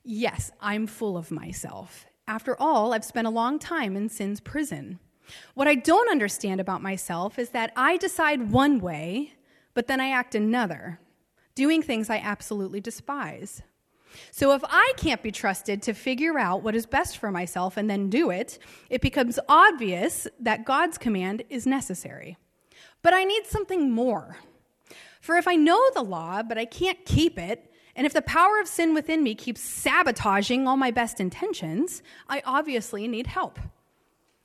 Yes, 0.07 0.51
I'm 0.61 0.85
full 0.85 1.17
of 1.17 1.31
myself. 1.31 2.05
After 2.27 2.55
all, 2.61 2.93
I've 2.93 3.03
spent 3.03 3.25
a 3.25 3.31
long 3.31 3.57
time 3.57 3.97
in 3.97 4.07
sin's 4.07 4.39
prison. 4.39 4.99
What 5.55 5.67
I 5.67 5.73
don't 5.73 6.11
understand 6.11 6.61
about 6.61 6.83
myself 6.83 7.39
is 7.39 7.49
that 7.49 7.73
I 7.75 7.97
decide 7.97 8.51
one 8.51 8.79
way, 8.79 9.33
but 9.73 9.87
then 9.87 9.99
I 9.99 10.09
act 10.11 10.35
another, 10.35 10.99
doing 11.55 11.81
things 11.81 12.11
I 12.11 12.17
absolutely 12.17 12.79
despise. 12.79 13.63
So 14.29 14.53
if 14.53 14.61
I 14.63 14.93
can't 14.95 15.23
be 15.23 15.31
trusted 15.31 15.81
to 15.81 15.93
figure 15.95 16.37
out 16.37 16.61
what 16.61 16.75
is 16.75 16.85
best 16.85 17.17
for 17.17 17.31
myself 17.31 17.75
and 17.75 17.89
then 17.89 18.11
do 18.11 18.29
it, 18.29 18.59
it 18.91 19.01
becomes 19.01 19.39
obvious 19.49 20.27
that 20.39 20.65
God's 20.65 20.99
command 20.99 21.41
is 21.49 21.65
necessary. 21.65 22.37
But 23.01 23.15
I 23.15 23.23
need 23.23 23.47
something 23.47 23.91
more. 23.91 24.37
For 25.19 25.35
if 25.35 25.47
I 25.47 25.55
know 25.55 25.81
the 25.95 26.03
law, 26.03 26.43
but 26.43 26.59
I 26.59 26.65
can't 26.65 27.03
keep 27.05 27.39
it, 27.39 27.71
and 27.95 28.05
if 28.05 28.13
the 28.13 28.21
power 28.21 28.59
of 28.59 28.67
sin 28.67 28.93
within 28.93 29.23
me 29.23 29.35
keeps 29.35 29.61
sabotaging 29.61 30.67
all 30.67 30.77
my 30.77 30.91
best 30.91 31.19
intentions, 31.19 32.03
I 32.27 32.41
obviously 32.45 33.07
need 33.07 33.27
help. 33.27 33.59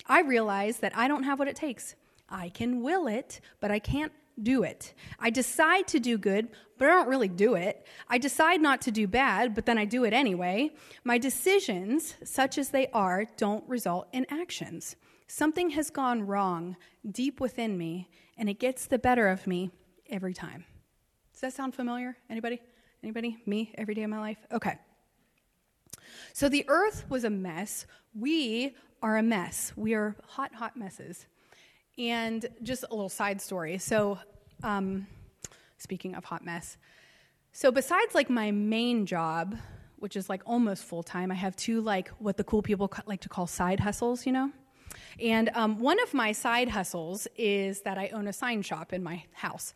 I 0.06 0.20
realize 0.22 0.78
that 0.78 0.96
I 0.96 1.08
don't 1.08 1.24
have 1.24 1.38
what 1.38 1.48
it 1.48 1.56
takes. 1.56 1.94
I 2.28 2.48
can 2.50 2.82
will 2.82 3.06
it, 3.06 3.40
but 3.60 3.70
I 3.70 3.78
can't 3.80 4.12
do 4.40 4.62
it. 4.62 4.94
I 5.18 5.30
decide 5.30 5.86
to 5.88 6.00
do 6.00 6.16
good, 6.16 6.48
but 6.78 6.88
I 6.88 6.92
don't 6.92 7.08
really 7.08 7.28
do 7.28 7.54
it. 7.54 7.86
I 8.08 8.18
decide 8.18 8.60
not 8.60 8.80
to 8.82 8.90
do 8.90 9.06
bad, 9.06 9.54
but 9.54 9.66
then 9.66 9.78
I 9.78 9.84
do 9.84 10.04
it 10.04 10.12
anyway. 10.12 10.70
My 11.04 11.18
decisions, 11.18 12.14
such 12.24 12.56
as 12.56 12.70
they 12.70 12.86
are, 12.88 13.26
don't 13.36 13.68
result 13.68 14.08
in 14.12 14.26
actions. 14.30 14.96
Something 15.26 15.70
has 15.70 15.90
gone 15.90 16.26
wrong 16.26 16.76
deep 17.10 17.40
within 17.40 17.76
me, 17.76 18.08
and 18.38 18.48
it 18.48 18.58
gets 18.58 18.86
the 18.86 18.98
better 18.98 19.28
of 19.28 19.46
me 19.46 19.70
every 20.08 20.34
time. 20.34 20.64
Does 21.32 21.42
that 21.42 21.52
sound 21.52 21.74
familiar? 21.74 22.16
Anybody? 22.28 22.60
Anybody? 23.02 23.38
Me 23.46 23.72
every 23.76 23.94
day 23.94 24.02
of 24.02 24.10
my 24.10 24.20
life? 24.20 24.38
Okay. 24.52 24.78
So 26.32 26.48
the 26.48 26.64
earth 26.68 27.04
was 27.08 27.24
a 27.24 27.30
mess. 27.30 27.86
We 28.14 28.76
are 29.02 29.16
a 29.16 29.22
mess. 29.22 29.72
We 29.74 29.94
are 29.94 30.16
hot, 30.26 30.54
hot 30.54 30.76
messes. 30.76 31.26
And 31.98 32.46
just 32.62 32.84
a 32.84 32.94
little 32.94 33.08
side 33.08 33.40
story. 33.40 33.78
So, 33.78 34.18
um, 34.62 35.06
speaking 35.78 36.14
of 36.14 36.24
hot 36.24 36.44
mess, 36.44 36.76
so 37.52 37.72
besides 37.72 38.14
like 38.14 38.28
my 38.28 38.50
main 38.50 39.06
job, 39.06 39.56
which 39.98 40.14
is 40.14 40.28
like 40.28 40.42
almost 40.46 40.84
full 40.84 41.02
time, 41.02 41.30
I 41.30 41.34
have 41.34 41.56
two 41.56 41.80
like 41.80 42.08
what 42.18 42.36
the 42.36 42.44
cool 42.44 42.62
people 42.62 42.92
like 43.06 43.20
to 43.22 43.28
call 43.28 43.46
side 43.46 43.80
hustles, 43.80 44.26
you 44.26 44.32
know? 44.32 44.50
And 45.20 45.50
um, 45.54 45.78
one 45.78 46.00
of 46.02 46.14
my 46.14 46.32
side 46.32 46.68
hustles 46.68 47.26
is 47.36 47.82
that 47.82 47.98
I 47.98 48.08
own 48.08 48.28
a 48.28 48.32
sign 48.32 48.62
shop 48.62 48.92
in 48.92 49.02
my 49.02 49.24
house. 49.32 49.72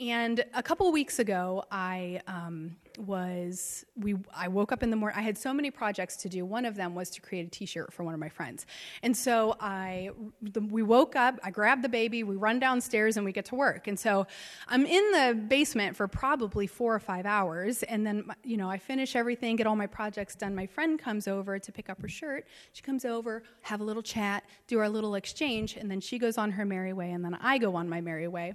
And 0.00 0.44
a 0.54 0.62
couple 0.62 0.90
weeks 0.90 1.18
ago, 1.18 1.64
I 1.70 2.22
um, 2.26 2.76
was 2.98 3.84
we 3.94 4.16
I 4.34 4.48
woke 4.48 4.72
up 4.72 4.82
in 4.82 4.90
the 4.90 4.96
morning. 4.96 5.18
I 5.18 5.22
had 5.22 5.36
so 5.36 5.52
many 5.52 5.70
projects 5.70 6.16
to 6.18 6.28
do. 6.28 6.44
One 6.46 6.64
of 6.64 6.76
them 6.76 6.94
was 6.94 7.10
to 7.10 7.20
create 7.20 7.46
a 7.46 7.50
T-shirt 7.50 7.92
for 7.92 8.02
one 8.02 8.14
of 8.14 8.18
my 8.18 8.30
friends. 8.30 8.66
And 9.02 9.16
so 9.16 9.54
I 9.60 10.10
the, 10.40 10.60
we 10.60 10.82
woke 10.82 11.14
up. 11.14 11.38
I 11.44 11.50
grabbed 11.50 11.84
the 11.84 11.90
baby. 11.90 12.24
We 12.24 12.36
run 12.36 12.58
downstairs 12.58 13.16
and 13.16 13.26
we 13.26 13.32
get 13.32 13.44
to 13.46 13.54
work. 13.54 13.86
And 13.86 13.98
so 13.98 14.26
I'm 14.66 14.86
in 14.86 15.10
the 15.12 15.34
basement 15.34 15.94
for 15.94 16.08
probably 16.08 16.66
four 16.66 16.94
or 16.94 17.00
five 17.00 17.26
hours. 17.26 17.82
And 17.82 18.06
then 18.06 18.24
you 18.44 18.56
know 18.56 18.70
I 18.70 18.78
finish 18.78 19.14
everything, 19.14 19.56
get 19.56 19.66
all 19.66 19.76
my 19.76 19.86
projects 19.86 20.34
done. 20.34 20.54
My 20.54 20.66
friend 20.66 20.98
comes 20.98 21.28
over 21.28 21.58
to 21.58 21.70
pick 21.70 21.90
up 21.90 22.00
her 22.00 22.08
shirt. 22.08 22.46
She 22.72 22.82
comes 22.82 23.04
over, 23.04 23.42
have 23.60 23.80
a 23.80 23.84
little 23.84 24.02
chat, 24.02 24.44
do 24.66 24.78
our 24.78 24.88
little 24.88 25.14
exchange, 25.16 25.76
and 25.76 25.90
then 25.90 26.00
she 26.00 26.18
goes 26.18 26.38
on 26.38 26.50
her 26.52 26.64
merry 26.64 26.94
way, 26.94 27.12
and 27.12 27.24
then 27.24 27.34
I 27.34 27.58
go 27.58 27.76
on 27.76 27.88
my 27.88 28.00
merry 28.00 28.26
way. 28.26 28.54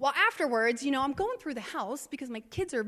Well, 0.00 0.14
afterwards, 0.16 0.82
you 0.82 0.90
know, 0.90 1.02
I'm 1.02 1.12
going 1.12 1.36
through 1.38 1.54
the 1.54 1.60
house 1.60 2.06
because 2.06 2.30
my 2.30 2.40
kids 2.40 2.72
are 2.72 2.86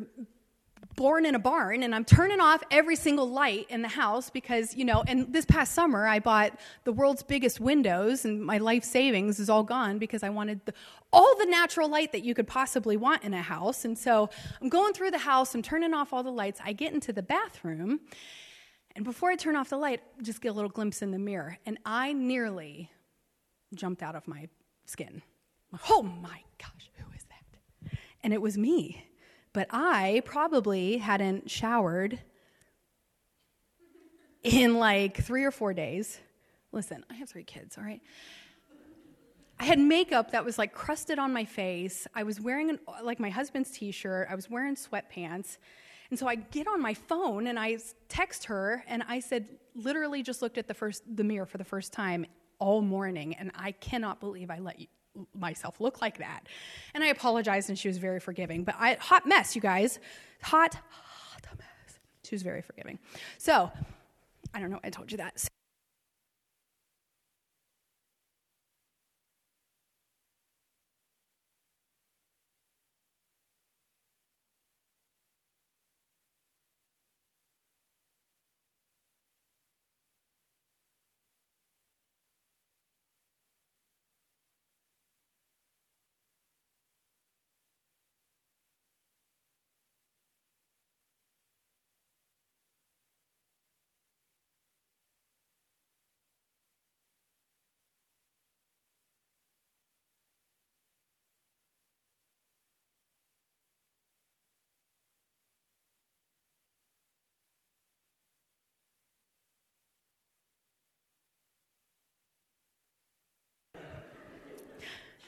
born 0.96 1.26
in 1.26 1.34
a 1.34 1.38
barn 1.38 1.82
and 1.82 1.94
I'm 1.94 2.06
turning 2.06 2.40
off 2.40 2.62
every 2.70 2.96
single 2.96 3.28
light 3.28 3.66
in 3.68 3.82
the 3.82 3.88
house 3.88 4.30
because, 4.30 4.74
you 4.74 4.86
know, 4.86 5.04
and 5.06 5.30
this 5.30 5.44
past 5.44 5.74
summer 5.74 6.06
I 6.06 6.20
bought 6.20 6.58
the 6.84 6.92
world's 6.92 7.22
biggest 7.22 7.60
windows 7.60 8.24
and 8.24 8.42
my 8.42 8.56
life 8.56 8.82
savings 8.82 9.38
is 9.40 9.50
all 9.50 9.62
gone 9.62 9.98
because 9.98 10.22
I 10.22 10.30
wanted 10.30 10.64
the, 10.64 10.72
all 11.12 11.36
the 11.38 11.44
natural 11.44 11.86
light 11.86 12.12
that 12.12 12.24
you 12.24 12.34
could 12.34 12.46
possibly 12.46 12.96
want 12.96 13.24
in 13.24 13.34
a 13.34 13.42
house. 13.42 13.84
And 13.84 13.96
so 13.96 14.30
I'm 14.62 14.70
going 14.70 14.94
through 14.94 15.10
the 15.10 15.18
house, 15.18 15.54
I'm 15.54 15.60
turning 15.60 15.92
off 15.92 16.14
all 16.14 16.22
the 16.22 16.32
lights. 16.32 16.60
I 16.64 16.72
get 16.72 16.94
into 16.94 17.12
the 17.12 17.22
bathroom 17.22 18.00
and 18.96 19.04
before 19.04 19.28
I 19.28 19.36
turn 19.36 19.54
off 19.54 19.68
the 19.68 19.76
light, 19.76 20.00
just 20.22 20.40
get 20.40 20.48
a 20.48 20.52
little 20.52 20.70
glimpse 20.70 21.02
in 21.02 21.10
the 21.10 21.18
mirror 21.18 21.58
and 21.66 21.76
I 21.84 22.14
nearly 22.14 22.90
jumped 23.74 24.02
out 24.02 24.16
of 24.16 24.26
my 24.26 24.48
skin. 24.86 25.20
Oh 25.90 26.02
my 26.02 26.40
gosh 26.58 26.91
and 28.22 28.32
it 28.32 28.40
was 28.40 28.56
me. 28.56 29.04
But 29.52 29.68
I 29.70 30.22
probably 30.24 30.98
hadn't 30.98 31.50
showered 31.50 32.18
in 34.42 34.76
like 34.78 35.22
three 35.22 35.44
or 35.44 35.50
four 35.50 35.74
days. 35.74 36.18
Listen, 36.72 37.04
I 37.10 37.14
have 37.14 37.28
three 37.28 37.44
kids, 37.44 37.76
all 37.76 37.84
right? 37.84 38.00
I 39.60 39.64
had 39.64 39.78
makeup 39.78 40.32
that 40.32 40.44
was 40.44 40.58
like 40.58 40.72
crusted 40.72 41.18
on 41.18 41.32
my 41.32 41.44
face. 41.44 42.06
I 42.14 42.24
was 42.24 42.40
wearing 42.40 42.70
an, 42.70 42.78
like 43.02 43.20
my 43.20 43.30
husband's 43.30 43.70
t 43.70 43.92
shirt. 43.92 44.26
I 44.30 44.34
was 44.34 44.50
wearing 44.50 44.74
sweatpants. 44.74 45.58
And 46.10 46.18
so 46.18 46.26
I 46.26 46.34
get 46.34 46.66
on 46.66 46.82
my 46.82 46.94
phone 46.94 47.46
and 47.46 47.58
I 47.58 47.78
text 48.08 48.44
her 48.46 48.84
and 48.88 49.02
I 49.06 49.20
said, 49.20 49.46
literally 49.74 50.22
just 50.22 50.42
looked 50.42 50.58
at 50.58 50.68
the 50.68 50.74
first 50.74 51.02
the 51.16 51.24
mirror 51.24 51.46
for 51.46 51.58
the 51.58 51.64
first 51.64 51.92
time 51.92 52.26
all 52.58 52.82
morning 52.82 53.34
and 53.36 53.50
I 53.54 53.72
cannot 53.72 54.20
believe 54.20 54.50
I 54.50 54.58
let 54.58 54.80
you, 54.80 54.86
myself 55.34 55.80
look 55.80 56.00
like 56.00 56.18
that. 56.18 56.46
And 56.94 57.02
I 57.04 57.08
apologized, 57.08 57.68
and 57.68 57.78
she 57.78 57.88
was 57.88 57.98
very 57.98 58.20
forgiving. 58.20 58.64
But 58.64 58.76
I, 58.78 58.94
hot 58.94 59.26
mess, 59.26 59.54
you 59.54 59.62
guys. 59.62 59.98
Hot, 60.42 60.74
hot 60.90 61.46
mess. 61.58 61.98
She 62.24 62.34
was 62.34 62.42
very 62.42 62.62
forgiving. 62.62 62.98
So, 63.38 63.70
I 64.54 64.60
don't 64.60 64.70
know, 64.70 64.80
I 64.82 64.90
told 64.90 65.10
you 65.10 65.18
that. 65.18 65.48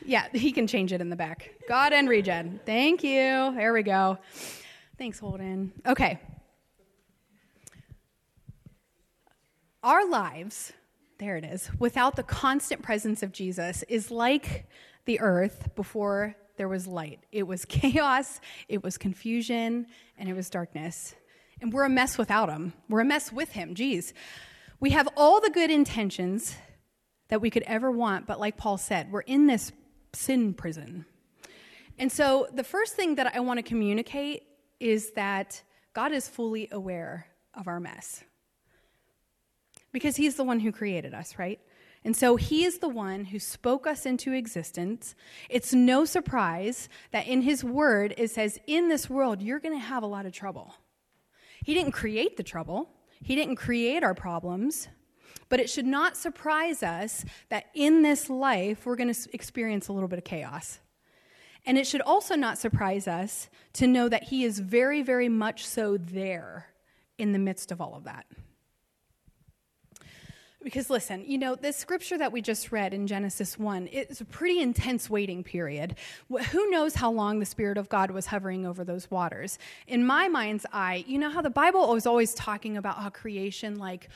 Yeah, 0.04 0.28
he 0.32 0.52
can 0.52 0.66
change 0.66 0.92
it 0.92 1.00
in 1.00 1.08
the 1.08 1.16
back. 1.16 1.50
God 1.68 1.92
and 1.92 2.08
regen. 2.08 2.60
Thank 2.66 3.02
you. 3.02 3.52
There 3.56 3.72
we 3.72 3.82
go. 3.82 4.18
Thanks, 4.98 5.18
Holden. 5.18 5.72
Okay. 5.86 6.20
Our 9.82 10.08
lives, 10.08 10.72
there 11.18 11.36
it 11.36 11.44
is, 11.44 11.70
without 11.78 12.16
the 12.16 12.22
constant 12.22 12.82
presence 12.82 13.22
of 13.22 13.32
Jesus 13.32 13.82
is 13.88 14.10
like 14.10 14.66
the 15.04 15.20
earth 15.20 15.74
before 15.74 16.36
there 16.56 16.68
was 16.68 16.86
light. 16.86 17.20
It 17.32 17.42
was 17.44 17.64
chaos, 17.68 18.40
it 18.68 18.82
was 18.82 18.98
confusion, 18.98 19.86
and 20.18 20.28
it 20.28 20.34
was 20.34 20.50
darkness. 20.50 21.14
And 21.60 21.72
we're 21.72 21.84
a 21.84 21.90
mess 21.90 22.18
without 22.18 22.50
him. 22.50 22.74
We're 22.88 23.00
a 23.00 23.04
mess 23.04 23.32
with 23.32 23.52
him. 23.52 23.74
Geez. 23.74 24.12
We 24.80 24.90
have 24.90 25.08
all 25.16 25.40
the 25.40 25.50
good 25.50 25.70
intentions 25.70 26.56
that 27.28 27.40
we 27.40 27.48
could 27.48 27.62
ever 27.62 27.90
want, 27.90 28.26
but 28.26 28.38
like 28.38 28.56
Paul 28.56 28.76
said, 28.76 29.10
we're 29.10 29.20
in 29.20 29.46
this 29.46 29.72
sin 30.14 30.54
prison. 30.54 31.04
And 31.98 32.10
so 32.10 32.48
the 32.52 32.64
first 32.64 32.94
thing 32.94 33.14
that 33.16 33.34
I 33.34 33.40
want 33.40 33.58
to 33.58 33.62
communicate 33.62 34.44
is 34.80 35.12
that 35.12 35.62
God 35.92 36.12
is 36.12 36.28
fully 36.28 36.68
aware 36.72 37.26
of 37.54 37.68
our 37.68 37.80
mess. 37.80 38.24
Because 39.92 40.16
he's 40.16 40.34
the 40.34 40.44
one 40.44 40.60
who 40.60 40.72
created 40.72 41.14
us, 41.14 41.38
right? 41.38 41.60
And 42.04 42.14
so 42.14 42.36
he 42.36 42.64
is 42.64 42.78
the 42.78 42.88
one 42.88 43.26
who 43.26 43.38
spoke 43.38 43.86
us 43.86 44.04
into 44.04 44.32
existence. 44.32 45.14
It's 45.48 45.72
no 45.72 46.04
surprise 46.04 46.88
that 47.12 47.26
in 47.26 47.42
his 47.42 47.64
word 47.64 48.14
it 48.18 48.30
says, 48.30 48.58
In 48.66 48.88
this 48.88 49.08
world, 49.08 49.40
you're 49.40 49.60
going 49.60 49.78
to 49.78 49.84
have 49.84 50.02
a 50.02 50.06
lot 50.06 50.26
of 50.26 50.32
trouble. 50.32 50.74
He 51.64 51.72
didn't 51.72 51.92
create 51.92 52.36
the 52.36 52.42
trouble, 52.42 52.90
he 53.22 53.34
didn't 53.34 53.56
create 53.56 54.02
our 54.02 54.14
problems, 54.14 54.88
But 55.48 55.60
it 55.60 55.70
should 55.70 55.86
not 55.86 56.16
surprise 56.16 56.82
us 56.82 57.24
that 57.48 57.66
in 57.74 58.02
this 58.02 58.30
life 58.30 58.86
we're 58.86 58.96
going 58.96 59.12
to 59.12 59.28
experience 59.32 59.88
a 59.88 59.92
little 59.92 60.08
bit 60.08 60.18
of 60.18 60.24
chaos. 60.24 60.80
And 61.66 61.78
it 61.78 61.86
should 61.86 62.02
also 62.02 62.34
not 62.34 62.58
surprise 62.58 63.08
us 63.08 63.48
to 63.74 63.86
know 63.86 64.08
that 64.08 64.24
He 64.24 64.44
is 64.44 64.58
very, 64.58 65.02
very 65.02 65.28
much 65.28 65.66
so 65.66 65.96
there 65.96 66.66
in 67.18 67.32
the 67.32 67.38
midst 67.38 67.72
of 67.72 67.80
all 67.80 67.94
of 67.94 68.04
that. 68.04 68.26
Because 70.62 70.88
listen, 70.88 71.24
you 71.26 71.36
know, 71.36 71.54
this 71.54 71.76
scripture 71.76 72.16
that 72.16 72.32
we 72.32 72.40
just 72.40 72.72
read 72.72 72.94
in 72.94 73.06
Genesis 73.06 73.58
1, 73.58 73.90
it's 73.92 74.22
a 74.22 74.24
pretty 74.24 74.60
intense 74.60 75.10
waiting 75.10 75.44
period. 75.44 75.96
Who 76.52 76.70
knows 76.70 76.94
how 76.94 77.10
long 77.10 77.38
the 77.38 77.44
Spirit 77.44 77.76
of 77.76 77.90
God 77.90 78.10
was 78.10 78.26
hovering 78.26 78.66
over 78.66 78.82
those 78.82 79.10
waters? 79.10 79.58
In 79.86 80.06
my 80.06 80.26
mind's 80.28 80.64
eye, 80.72 81.04
you 81.06 81.18
know 81.18 81.28
how 81.28 81.42
the 81.42 81.50
Bible 81.50 81.94
is 81.94 82.06
always 82.06 82.32
talking 82.32 82.78
about 82.78 82.96
how 82.96 83.10
creation, 83.10 83.78
like, 83.78 84.08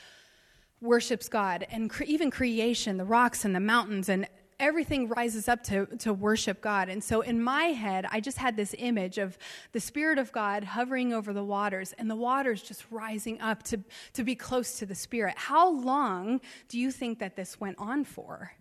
worships 0.81 1.29
God, 1.29 1.65
and 1.71 1.89
cre- 1.89 2.03
even 2.03 2.31
creation, 2.31 2.97
the 2.97 3.05
rocks 3.05 3.45
and 3.45 3.55
the 3.55 3.59
mountains, 3.59 4.09
and 4.09 4.27
everything 4.59 5.07
rises 5.07 5.47
up 5.47 5.63
to, 5.63 5.85
to 5.97 6.13
worship 6.13 6.61
God. 6.61 6.89
And 6.89 7.03
so 7.03 7.21
in 7.21 7.41
my 7.41 7.65
head, 7.65 8.05
I 8.11 8.19
just 8.19 8.37
had 8.37 8.55
this 8.57 8.75
image 8.77 9.17
of 9.17 9.37
the 9.71 9.79
Spirit 9.79 10.17
of 10.17 10.31
God 10.31 10.63
hovering 10.63 11.13
over 11.13 11.33
the 11.33 11.43
waters 11.43 11.93
and 11.97 12.09
the 12.09 12.15
waters 12.15 12.61
just 12.61 12.85
rising 12.91 13.39
up 13.41 13.63
to, 13.63 13.79
to 14.13 14.23
be 14.23 14.35
close 14.35 14.77
to 14.79 14.85
the 14.85 14.95
Spirit. 14.95 15.35
How 15.37 15.71
long 15.71 16.41
do 16.67 16.77
you 16.77 16.91
think 16.91 17.19
that 17.19 17.35
this 17.35 17.59
went 17.59 17.77
on 17.79 18.03
for? 18.03 18.51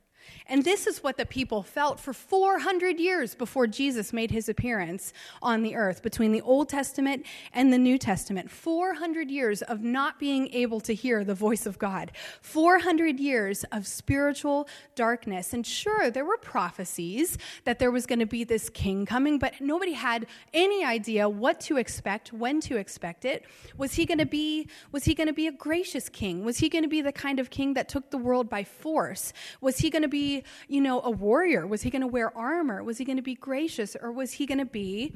And 0.46 0.64
this 0.64 0.86
is 0.86 1.02
what 1.02 1.16
the 1.16 1.26
people 1.26 1.62
felt 1.62 2.00
for 2.00 2.12
400 2.12 2.98
years 2.98 3.34
before 3.34 3.66
Jesus 3.66 4.12
made 4.12 4.30
his 4.30 4.48
appearance 4.48 5.12
on 5.42 5.62
the 5.62 5.76
earth, 5.76 6.02
between 6.02 6.32
the 6.32 6.40
Old 6.40 6.68
Testament 6.68 7.26
and 7.52 7.72
the 7.72 7.78
New 7.78 7.98
Testament. 7.98 8.50
400 8.50 9.30
years 9.30 9.62
of 9.62 9.82
not 9.82 10.18
being 10.18 10.48
able 10.54 10.80
to 10.80 10.94
hear 10.94 11.24
the 11.24 11.34
voice 11.34 11.66
of 11.66 11.78
God. 11.78 12.12
400 12.40 13.20
years 13.20 13.64
of 13.72 13.86
spiritual 13.86 14.68
darkness. 14.94 15.52
And 15.52 15.66
sure, 15.66 16.10
there 16.10 16.24
were 16.24 16.38
prophecies 16.38 17.38
that 17.64 17.78
there 17.78 17.90
was 17.90 18.06
going 18.06 18.20
to 18.20 18.26
be 18.26 18.44
this 18.44 18.70
king 18.70 19.06
coming, 19.06 19.38
but 19.38 19.60
nobody 19.60 19.92
had 19.92 20.26
any 20.52 20.84
idea 20.84 21.28
what 21.28 21.60
to 21.60 21.76
expect, 21.76 22.32
when 22.32 22.60
to 22.62 22.76
expect 22.76 23.24
it. 23.24 23.44
Was 23.76 23.94
he 23.94 24.06
going 24.06 24.18
to 24.18 24.26
be 24.26 24.68
was 24.92 25.04
he 25.04 25.14
going 25.14 25.26
to 25.26 25.32
be 25.32 25.46
a 25.46 25.52
gracious 25.52 26.08
king? 26.08 26.44
Was 26.44 26.58
he 26.58 26.68
going 26.68 26.84
to 26.84 26.88
be 26.88 27.02
the 27.02 27.12
kind 27.12 27.38
of 27.38 27.50
king 27.50 27.74
that 27.74 27.88
took 27.88 28.10
the 28.10 28.18
world 28.18 28.48
by 28.48 28.64
force? 28.64 29.32
Was 29.60 29.78
he 29.78 29.90
going 29.90 30.02
to 30.02 30.08
be 30.08 30.17
be, 30.18 30.44
you 30.66 30.80
know, 30.80 31.00
a 31.02 31.10
warrior? 31.10 31.66
Was 31.66 31.82
he 31.82 31.90
going 31.90 32.02
to 32.02 32.08
wear 32.08 32.36
armor? 32.36 32.82
Was 32.82 32.98
he 32.98 33.04
going 33.04 33.16
to 33.16 33.22
be 33.22 33.34
gracious? 33.34 33.96
Or 34.00 34.10
was 34.10 34.32
he 34.32 34.46
going 34.46 34.58
to 34.58 34.72
be 34.84 35.14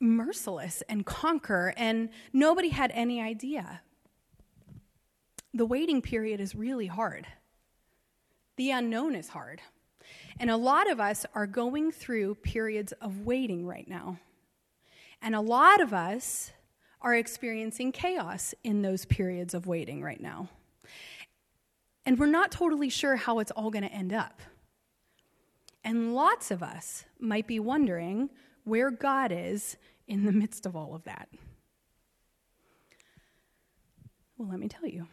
merciless 0.00 0.82
and 0.88 1.04
conquer? 1.04 1.74
And 1.76 2.10
nobody 2.32 2.68
had 2.68 2.90
any 2.94 3.20
idea. 3.20 3.80
The 5.54 5.66
waiting 5.66 6.02
period 6.02 6.40
is 6.40 6.54
really 6.54 6.86
hard. 6.86 7.26
The 8.56 8.70
unknown 8.70 9.14
is 9.14 9.28
hard. 9.28 9.60
And 10.40 10.50
a 10.50 10.56
lot 10.56 10.90
of 10.90 11.00
us 11.00 11.26
are 11.34 11.46
going 11.46 11.90
through 11.90 12.36
periods 12.36 12.92
of 13.00 13.26
waiting 13.26 13.66
right 13.66 13.88
now. 13.88 14.18
And 15.20 15.34
a 15.34 15.40
lot 15.40 15.80
of 15.80 15.92
us 15.92 16.52
are 17.00 17.14
experiencing 17.14 17.92
chaos 17.92 18.54
in 18.62 18.82
those 18.82 19.04
periods 19.04 19.54
of 19.54 19.66
waiting 19.66 20.02
right 20.02 20.20
now. 20.20 20.48
And 22.08 22.18
we're 22.18 22.24
not 22.24 22.50
totally 22.50 22.88
sure 22.88 23.16
how 23.16 23.38
it's 23.38 23.50
all 23.50 23.70
going 23.70 23.82
to 23.82 23.92
end 23.92 24.14
up. 24.14 24.40
And 25.84 26.14
lots 26.14 26.50
of 26.50 26.62
us 26.62 27.04
might 27.20 27.46
be 27.46 27.60
wondering 27.60 28.30
where 28.64 28.90
God 28.90 29.30
is 29.30 29.76
in 30.06 30.24
the 30.24 30.32
midst 30.32 30.64
of 30.64 30.74
all 30.74 30.94
of 30.94 31.04
that. 31.04 31.28
Well, 34.38 34.48
let 34.48 34.58
me 34.58 34.68
tell 34.68 34.86
you. 34.86 35.06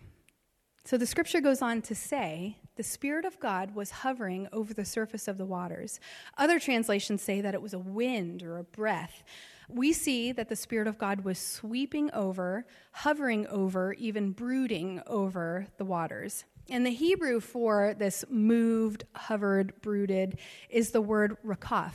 So 0.85 0.97
the 0.97 1.05
scripture 1.05 1.41
goes 1.41 1.61
on 1.61 1.81
to 1.81 1.95
say 1.95 2.59
the 2.77 2.83
Spirit 2.83 3.25
of 3.25 3.41
God 3.41 3.75
was 3.75 3.91
hovering 3.91 4.47
over 4.53 4.73
the 4.73 4.85
surface 4.85 5.27
of 5.27 5.37
the 5.37 5.43
waters. 5.43 5.99
Other 6.37 6.61
translations 6.61 7.21
say 7.21 7.41
that 7.41 7.53
it 7.53 7.61
was 7.61 7.73
a 7.73 7.79
wind 7.79 8.41
or 8.41 8.57
a 8.57 8.63
breath. 8.63 9.21
We 9.67 9.91
see 9.91 10.31
that 10.31 10.47
the 10.47 10.55
Spirit 10.55 10.87
of 10.87 10.97
God 10.97 11.25
was 11.25 11.39
sweeping 11.39 12.09
over, 12.13 12.65
hovering 12.93 13.47
over, 13.47 13.91
even 13.95 14.31
brooding 14.31 15.01
over 15.05 15.67
the 15.77 15.83
waters. 15.83 16.45
And 16.69 16.85
the 16.85 16.91
Hebrew 16.91 17.39
for 17.39 17.93
this 17.97 18.25
moved, 18.29 19.05
hovered, 19.13 19.81
brooded 19.81 20.39
is 20.69 20.91
the 20.91 21.01
word 21.01 21.37
rakaf. 21.45 21.93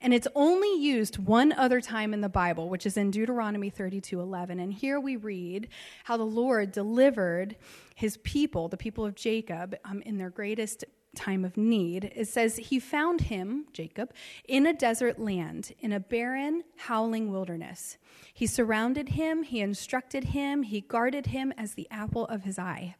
And 0.00 0.12
it's 0.12 0.28
only 0.34 0.78
used 0.78 1.18
one 1.18 1.52
other 1.52 1.80
time 1.80 2.12
in 2.12 2.20
the 2.20 2.28
Bible, 2.28 2.68
which 2.68 2.84
is 2.84 2.96
in 2.96 3.10
Deuteronomy 3.10 3.70
32 3.70 4.20
11. 4.20 4.60
And 4.60 4.72
here 4.72 5.00
we 5.00 5.16
read 5.16 5.68
how 6.04 6.16
the 6.16 6.24
Lord 6.24 6.72
delivered 6.72 7.56
his 7.94 8.18
people, 8.18 8.68
the 8.68 8.76
people 8.76 9.04
of 9.04 9.14
Jacob, 9.14 9.74
um, 9.84 10.02
in 10.02 10.18
their 10.18 10.30
greatest 10.30 10.84
time 11.14 11.44
of 11.44 11.56
need. 11.56 12.12
It 12.14 12.28
says, 12.28 12.56
He 12.56 12.78
found 12.78 13.22
him, 13.22 13.66
Jacob, 13.72 14.12
in 14.46 14.66
a 14.66 14.74
desert 14.74 15.18
land, 15.18 15.72
in 15.80 15.92
a 15.92 16.00
barren, 16.00 16.62
howling 16.76 17.32
wilderness. 17.32 17.96
He 18.34 18.46
surrounded 18.46 19.10
him, 19.10 19.44
he 19.44 19.60
instructed 19.60 20.24
him, 20.24 20.62
he 20.62 20.82
guarded 20.82 21.26
him 21.26 21.52
as 21.56 21.72
the 21.72 21.88
apple 21.90 22.26
of 22.26 22.42
his 22.42 22.58
eye. 22.58 22.96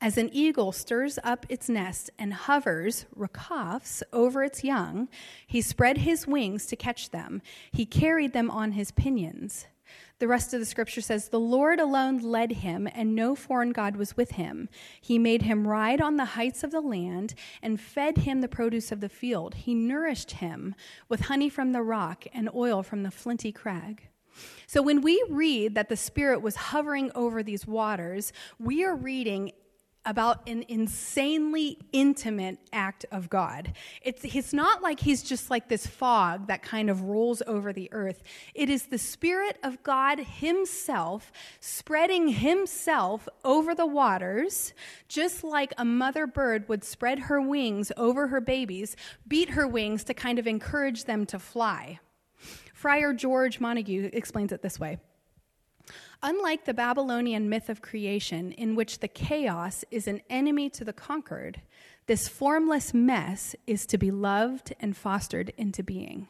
As 0.00 0.16
an 0.18 0.30
eagle 0.32 0.72
stirs 0.72 1.18
up 1.24 1.46
its 1.48 1.68
nest 1.68 2.10
and 2.18 2.32
hovers, 2.32 3.06
rakafs, 3.14 4.02
over 4.12 4.42
its 4.42 4.64
young, 4.64 5.08
he 5.46 5.60
spread 5.60 5.98
his 5.98 6.26
wings 6.26 6.66
to 6.66 6.76
catch 6.76 7.10
them. 7.10 7.42
He 7.72 7.86
carried 7.86 8.32
them 8.32 8.50
on 8.50 8.72
his 8.72 8.90
pinions. 8.90 9.66
The 10.18 10.28
rest 10.28 10.54
of 10.54 10.60
the 10.60 10.66
scripture 10.66 11.00
says, 11.00 11.28
The 11.28 11.38
Lord 11.38 11.78
alone 11.78 12.18
led 12.18 12.52
him, 12.52 12.88
and 12.92 13.14
no 13.14 13.34
foreign 13.34 13.72
God 13.72 13.96
was 13.96 14.16
with 14.16 14.32
him. 14.32 14.68
He 15.00 15.18
made 15.18 15.42
him 15.42 15.68
ride 15.68 16.00
on 16.00 16.16
the 16.16 16.24
heights 16.24 16.64
of 16.64 16.70
the 16.70 16.80
land 16.80 17.34
and 17.62 17.80
fed 17.80 18.18
him 18.18 18.40
the 18.40 18.48
produce 18.48 18.90
of 18.90 19.00
the 19.00 19.08
field. 19.08 19.54
He 19.54 19.74
nourished 19.74 20.32
him 20.32 20.74
with 21.08 21.22
honey 21.22 21.48
from 21.48 21.72
the 21.72 21.82
rock 21.82 22.24
and 22.32 22.48
oil 22.54 22.82
from 22.82 23.02
the 23.02 23.10
flinty 23.10 23.52
crag. 23.52 24.08
So 24.66 24.82
when 24.82 25.00
we 25.00 25.24
read 25.28 25.74
that 25.74 25.88
the 25.88 25.96
Spirit 25.96 26.42
was 26.42 26.56
hovering 26.56 27.10
over 27.14 27.42
these 27.42 27.66
waters, 27.66 28.32
we 28.58 28.84
are 28.84 28.94
reading 28.94 29.52
about 30.06 30.48
an 30.48 30.64
insanely 30.68 31.78
intimate 31.92 32.58
act 32.72 33.04
of 33.10 33.28
God. 33.28 33.72
It's, 34.02 34.24
it's 34.24 34.52
not 34.52 34.80
like 34.80 35.00
he's 35.00 35.22
just 35.22 35.50
like 35.50 35.68
this 35.68 35.86
fog 35.86 36.46
that 36.46 36.62
kind 36.62 36.88
of 36.88 37.02
rolls 37.02 37.42
over 37.46 37.72
the 37.72 37.92
earth. 37.92 38.22
It 38.54 38.70
is 38.70 38.84
the 38.84 38.98
Spirit 38.98 39.58
of 39.64 39.82
God 39.82 40.20
Himself 40.20 41.32
spreading 41.58 42.28
Himself 42.28 43.28
over 43.44 43.74
the 43.74 43.86
waters, 43.86 44.72
just 45.08 45.42
like 45.42 45.74
a 45.76 45.84
mother 45.84 46.26
bird 46.26 46.68
would 46.68 46.84
spread 46.84 47.18
her 47.18 47.40
wings 47.40 47.90
over 47.96 48.28
her 48.28 48.40
babies, 48.40 48.96
beat 49.26 49.50
her 49.50 49.66
wings 49.66 50.04
to 50.04 50.14
kind 50.14 50.38
of 50.38 50.46
encourage 50.46 51.04
them 51.04 51.26
to 51.26 51.38
fly. 51.40 51.98
Friar 52.76 53.14
George 53.14 53.58
Montague 53.58 54.10
explains 54.12 54.52
it 54.52 54.60
this 54.60 54.78
way. 54.78 54.98
Unlike 56.22 56.66
the 56.66 56.74
Babylonian 56.74 57.48
myth 57.48 57.70
of 57.70 57.80
creation, 57.80 58.52
in 58.52 58.76
which 58.76 58.98
the 58.98 59.08
chaos 59.08 59.82
is 59.90 60.06
an 60.06 60.20
enemy 60.28 60.68
to 60.68 60.84
the 60.84 60.92
conquered, 60.92 61.62
this 62.04 62.28
formless 62.28 62.92
mess 62.92 63.56
is 63.66 63.86
to 63.86 63.96
be 63.96 64.10
loved 64.10 64.74
and 64.78 64.94
fostered 64.94 65.54
into 65.56 65.82
being. 65.82 66.28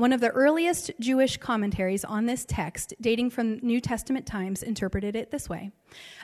One 0.00 0.14
of 0.14 0.22
the 0.22 0.30
earliest 0.30 0.90
Jewish 0.98 1.36
commentaries 1.36 2.06
on 2.06 2.24
this 2.24 2.46
text, 2.46 2.94
dating 3.02 3.28
from 3.28 3.58
New 3.58 3.82
Testament 3.82 4.24
times, 4.24 4.62
interpreted 4.62 5.14
it 5.14 5.30
this 5.30 5.46
way 5.46 5.72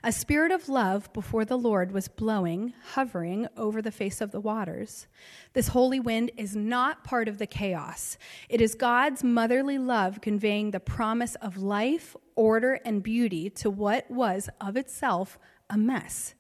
A 0.03 0.12
spirit 0.12 0.51
of 0.51 0.71
love 0.71 1.12
before 1.12 1.45
the 1.45 1.59
Lord 1.59 1.93
was 1.93 2.09
blowing, 2.09 2.73
hovering 2.93 3.47
over 3.55 3.83
the 3.83 3.91
face 3.91 4.23
of 4.23 4.31
the 4.31 4.41
waters. 4.41 5.09
This 5.53 5.69
holy 5.69 6.01
wind 6.01 6.31
is 6.39 6.57
not 6.57 7.05
part 7.05 7.29
of 7.29 7.37
the 7.37 7.47
chaos. 7.47 8.17
It 8.49 8.62
is 8.62 8.75
God's 8.75 9.23
motherly 9.23 9.77
love 9.77 10.23
conveying 10.23 10.71
the 10.71 10.81
promise 10.81 11.35
of 11.35 11.59
life, 11.59 12.17
order, 12.35 12.81
and 12.83 13.03
beauty 13.03 13.51
to 13.51 13.69
what 13.69 14.11
was 14.11 14.49
of 14.59 14.79
itself 14.79 15.39
a 15.69 15.77
mess. 15.77 16.35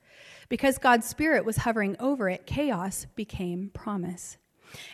Because 0.48 0.78
God's 0.78 1.06
Spirit 1.06 1.44
was 1.44 1.58
hovering 1.58 1.96
over 2.00 2.30
it, 2.30 2.46
chaos 2.46 3.06
became 3.14 3.68
promise. 3.74 4.38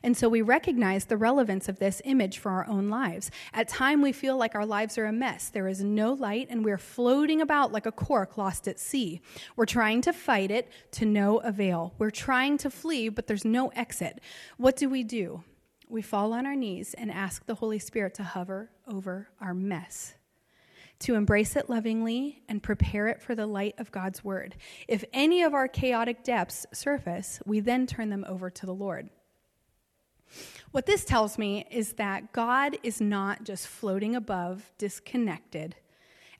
And 0.02 0.16
so 0.16 0.28
we 0.28 0.42
recognize 0.42 1.04
the 1.04 1.16
relevance 1.16 1.68
of 1.68 1.78
this 1.78 2.02
image 2.04 2.38
for 2.38 2.50
our 2.50 2.66
own 2.68 2.88
lives. 2.88 3.30
At 3.52 3.68
time 3.68 4.02
we 4.02 4.12
feel 4.12 4.36
like 4.36 4.54
our 4.54 4.66
lives 4.66 4.98
are 4.98 5.06
a 5.06 5.12
mess. 5.12 5.48
There 5.48 5.68
is 5.68 5.82
no 5.82 6.12
light 6.12 6.48
and 6.50 6.64
we're 6.64 6.78
floating 6.78 7.40
about 7.40 7.72
like 7.72 7.86
a 7.86 7.92
cork 7.92 8.36
lost 8.36 8.68
at 8.68 8.78
sea. 8.78 9.20
We're 9.56 9.66
trying 9.66 10.02
to 10.02 10.12
fight 10.12 10.50
it 10.50 10.70
to 10.92 11.06
no 11.06 11.38
avail. 11.38 11.94
We're 11.98 12.10
trying 12.10 12.58
to 12.58 12.70
flee, 12.70 13.08
but 13.08 13.26
there's 13.26 13.44
no 13.44 13.68
exit. 13.68 14.20
What 14.56 14.76
do 14.76 14.88
we 14.88 15.02
do? 15.02 15.44
We 15.88 16.02
fall 16.02 16.32
on 16.32 16.46
our 16.46 16.56
knees 16.56 16.94
and 16.94 17.10
ask 17.10 17.44
the 17.46 17.56
Holy 17.56 17.78
Spirit 17.78 18.14
to 18.14 18.22
hover 18.22 18.70
over 18.86 19.28
our 19.40 19.52
mess 19.52 20.14
to 21.02 21.16
embrace 21.16 21.56
it 21.56 21.68
lovingly 21.68 22.42
and 22.48 22.62
prepare 22.62 23.08
it 23.08 23.20
for 23.20 23.34
the 23.34 23.46
light 23.46 23.74
of 23.78 23.90
God's 23.90 24.22
word. 24.22 24.54
If 24.86 25.04
any 25.12 25.42
of 25.42 25.52
our 25.52 25.66
chaotic 25.66 26.22
depths 26.22 26.64
surface, 26.72 27.40
we 27.44 27.58
then 27.60 27.86
turn 27.86 28.08
them 28.08 28.24
over 28.28 28.50
to 28.50 28.66
the 28.66 28.74
Lord. 28.74 29.10
What 30.70 30.86
this 30.86 31.04
tells 31.04 31.38
me 31.38 31.66
is 31.70 31.94
that 31.94 32.32
God 32.32 32.78
is 32.82 33.00
not 33.00 33.44
just 33.44 33.66
floating 33.66 34.16
above, 34.16 34.72
disconnected, 34.78 35.76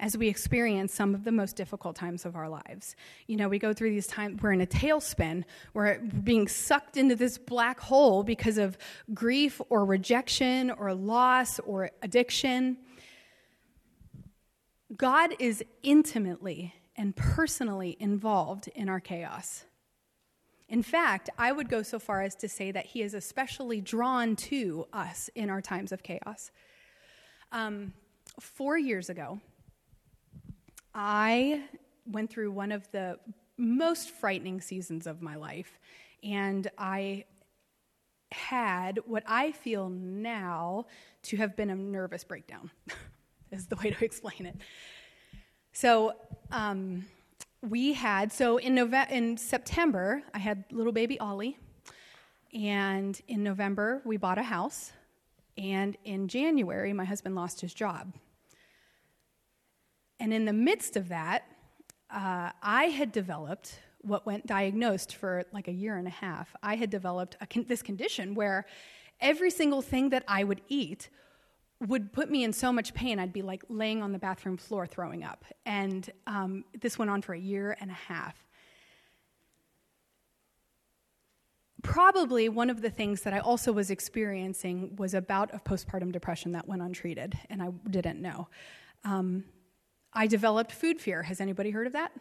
as 0.02 0.18
we 0.18 0.26
experience 0.26 0.92
some 0.92 1.14
of 1.14 1.22
the 1.22 1.30
most 1.30 1.54
difficult 1.54 1.94
times 1.94 2.24
of 2.26 2.34
our 2.34 2.48
lives. 2.48 2.96
You 3.28 3.36
know, 3.36 3.48
we 3.48 3.60
go 3.60 3.72
through 3.72 3.90
these 3.90 4.08
times, 4.08 4.42
we're 4.42 4.52
in 4.52 4.60
a 4.60 4.66
tailspin, 4.66 5.44
we're 5.74 6.00
being 6.00 6.48
sucked 6.48 6.96
into 6.96 7.14
this 7.14 7.38
black 7.38 7.78
hole 7.78 8.24
because 8.24 8.58
of 8.58 8.76
grief 9.14 9.60
or 9.70 9.84
rejection 9.84 10.72
or 10.72 10.92
loss 10.92 11.60
or 11.60 11.90
addiction. 12.02 12.78
God 14.96 15.36
is 15.38 15.64
intimately 15.84 16.74
and 16.96 17.14
personally 17.14 17.96
involved 18.00 18.68
in 18.74 18.88
our 18.88 19.00
chaos. 19.00 19.64
In 20.72 20.82
fact, 20.82 21.28
I 21.36 21.52
would 21.52 21.68
go 21.68 21.82
so 21.82 21.98
far 21.98 22.22
as 22.22 22.34
to 22.36 22.48
say 22.48 22.70
that 22.70 22.86
he 22.86 23.02
is 23.02 23.12
especially 23.12 23.82
drawn 23.82 24.36
to 24.36 24.86
us 24.90 25.28
in 25.34 25.50
our 25.50 25.60
times 25.60 25.92
of 25.92 26.02
chaos. 26.02 26.50
Um, 27.52 27.92
four 28.40 28.78
years 28.78 29.10
ago, 29.10 29.38
I 30.94 31.64
went 32.06 32.30
through 32.30 32.52
one 32.52 32.72
of 32.72 32.90
the 32.90 33.18
most 33.58 34.12
frightening 34.12 34.62
seasons 34.62 35.06
of 35.06 35.20
my 35.20 35.36
life, 35.36 35.78
and 36.24 36.66
I 36.78 37.26
had 38.32 38.98
what 39.04 39.24
I 39.26 39.52
feel 39.52 39.90
now 39.90 40.86
to 41.24 41.36
have 41.36 41.54
been 41.54 41.68
a 41.68 41.76
nervous 41.76 42.24
breakdown, 42.24 42.70
is 43.50 43.66
the 43.66 43.76
way 43.76 43.90
to 43.90 44.02
explain 44.02 44.46
it. 44.46 44.56
So, 45.74 46.14
um, 46.50 47.04
we 47.62 47.92
had 47.92 48.32
so 48.32 48.56
in 48.56 48.74
November 48.74 49.12
in 49.12 49.36
September 49.36 50.22
I 50.34 50.38
had 50.38 50.64
little 50.70 50.92
baby 50.92 51.18
Ollie, 51.20 51.56
and 52.52 53.18
in 53.28 53.42
November 53.42 54.02
we 54.04 54.16
bought 54.16 54.38
a 54.38 54.42
house, 54.42 54.92
and 55.56 55.96
in 56.04 56.28
January 56.28 56.92
my 56.92 57.04
husband 57.04 57.34
lost 57.34 57.60
his 57.60 57.72
job. 57.72 58.14
And 60.18 60.32
in 60.32 60.44
the 60.44 60.52
midst 60.52 60.96
of 60.96 61.08
that, 61.08 61.44
uh, 62.10 62.50
I 62.62 62.84
had 62.84 63.12
developed 63.12 63.80
what 64.02 64.26
went 64.26 64.46
diagnosed 64.46 65.14
for 65.14 65.44
like 65.52 65.68
a 65.68 65.72
year 65.72 65.96
and 65.96 66.06
a 66.06 66.10
half. 66.10 66.54
I 66.62 66.74
had 66.76 66.90
developed 66.90 67.36
con- 67.48 67.66
this 67.68 67.82
condition 67.82 68.34
where 68.34 68.66
every 69.20 69.50
single 69.50 69.82
thing 69.82 70.10
that 70.10 70.24
I 70.26 70.42
would 70.44 70.60
eat 70.68 71.08
would 71.86 72.12
put 72.12 72.30
me 72.30 72.44
in 72.44 72.52
so 72.52 72.72
much 72.72 72.94
pain, 72.94 73.18
I'd 73.18 73.32
be 73.32 73.42
like 73.42 73.64
laying 73.68 74.02
on 74.02 74.12
the 74.12 74.18
bathroom 74.18 74.56
floor 74.56 74.86
throwing 74.86 75.24
up. 75.24 75.44
And 75.66 76.08
um, 76.26 76.64
this 76.80 76.98
went 76.98 77.10
on 77.10 77.22
for 77.22 77.34
a 77.34 77.38
year 77.38 77.76
and 77.80 77.90
a 77.90 77.94
half. 77.94 78.36
Probably 81.82 82.48
one 82.48 82.70
of 82.70 82.80
the 82.80 82.90
things 82.90 83.22
that 83.22 83.34
I 83.34 83.40
also 83.40 83.72
was 83.72 83.90
experiencing 83.90 84.94
was 84.96 85.14
a 85.14 85.20
bout 85.20 85.50
of 85.50 85.64
postpartum 85.64 86.12
depression 86.12 86.52
that 86.52 86.68
went 86.68 86.80
untreated, 86.80 87.36
and 87.50 87.60
I 87.60 87.70
didn't 87.90 88.22
know. 88.22 88.46
Um, 89.02 89.44
I 90.12 90.28
developed 90.28 90.70
food 90.70 91.00
fear. 91.00 91.24
Has 91.24 91.40
anybody 91.40 91.70
heard 91.70 91.88
of 91.88 91.92
that? 91.94 92.12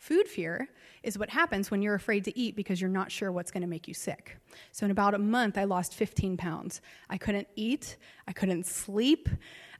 Food 0.00 0.28
fear 0.28 0.66
is 1.02 1.18
what 1.18 1.28
happens 1.28 1.70
when 1.70 1.82
you're 1.82 1.94
afraid 1.94 2.24
to 2.24 2.36
eat 2.36 2.56
because 2.56 2.80
you're 2.80 2.88
not 2.88 3.12
sure 3.12 3.30
what's 3.30 3.50
going 3.50 3.60
to 3.60 3.68
make 3.68 3.86
you 3.86 3.92
sick. 3.92 4.38
So, 4.72 4.86
in 4.86 4.90
about 4.90 5.12
a 5.12 5.18
month, 5.18 5.58
I 5.58 5.64
lost 5.64 5.92
15 5.92 6.38
pounds. 6.38 6.80
I 7.10 7.18
couldn't 7.18 7.48
eat, 7.54 7.98
I 8.26 8.32
couldn't 8.32 8.64
sleep, 8.64 9.28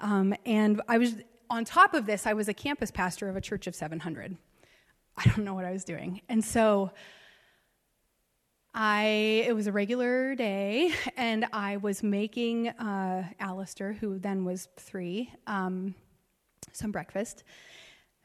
um, 0.03 0.35
and 0.45 0.83
I 0.89 0.99
was, 0.99 1.15
on 1.49 1.65
top 1.65 1.95
of 1.95 2.05
this, 2.05 2.27
I 2.27 2.35
was 2.35 2.51
a 2.51 2.55
campus 2.55 2.91
pastor 2.91 3.31
of 3.31 3.37
a 3.37 3.41
church 3.41 3.67
of 3.67 3.75
700. 3.75 4.37
I 5.17 5.25
don't 5.25 5.43
know 5.43 5.55
what 5.55 5.65
I 5.65 5.73
was 5.73 5.85
doing. 5.85 6.21
And 6.29 6.45
so, 6.45 6.91
I 8.75 9.45
it 9.47 9.55
was 9.55 9.69
a 9.69 9.73
regular 9.73 10.35
day, 10.35 10.93
and 11.17 11.47
I 11.51 11.79
was 11.79 12.03
making 12.03 12.69
uh, 12.69 13.27
Alistair, 13.41 13.95
who 13.95 14.19
then 14.19 14.45
was 14.45 14.69
three, 14.77 15.33
um, 15.47 15.95
some 16.75 16.93
breakfast, 16.93 17.43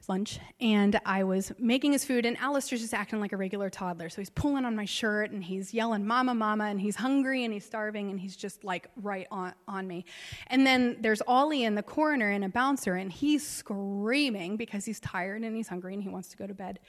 lunch 0.10 0.40
and 0.60 1.00
I 1.06 1.24
was 1.24 1.52
making 1.58 1.92
his 1.92 2.06
food 2.06 2.26
and 2.26 2.38
Alistair's 2.38 2.82
just 2.82 2.94
acting 2.94 3.20
like 3.20 3.34
a 3.34 3.38
regular 3.38 3.70
toddler. 3.70 4.10
So 4.10 4.22
he's 4.22 4.30
pulling 4.30 4.66
on 4.66 4.76
my 4.76 4.86
shirt 4.86 5.32
and 5.32 5.44
he's 5.44 5.74
yelling, 5.74 6.06
Mama, 6.06 6.34
Mama, 6.34 6.66
and 6.66 6.80
he's 6.80 6.96
hungry 6.96 7.44
and 7.44 7.54
he's 7.54 7.66
starving 7.66 8.10
and 8.10 8.20
he's 8.20 8.36
just 8.36 8.64
like 8.64 8.90
right 8.96 9.28
on, 9.32 9.54
on 9.68 9.88
me. 9.88 10.06
And 10.48 10.66
then 10.66 10.98
there's 11.00 11.22
Ollie 11.28 11.64
in 11.64 11.76
the 11.76 11.84
corner 11.84 12.30
and 12.30 12.46
a 12.46 12.50
bouncer 12.50 12.96
and 12.96 13.12
he's 13.12 13.46
screaming 13.46 14.58
because 14.58 14.86
he's 14.86 15.00
tired 15.00 15.42
and 15.44 15.56
he's 15.56 15.68
hungry 15.68 15.94
and 15.94 16.04
he 16.04 16.10
wants 16.10 16.30
to 16.30 16.38
go 16.38 16.48
to 16.48 16.54
bed. 16.54 16.80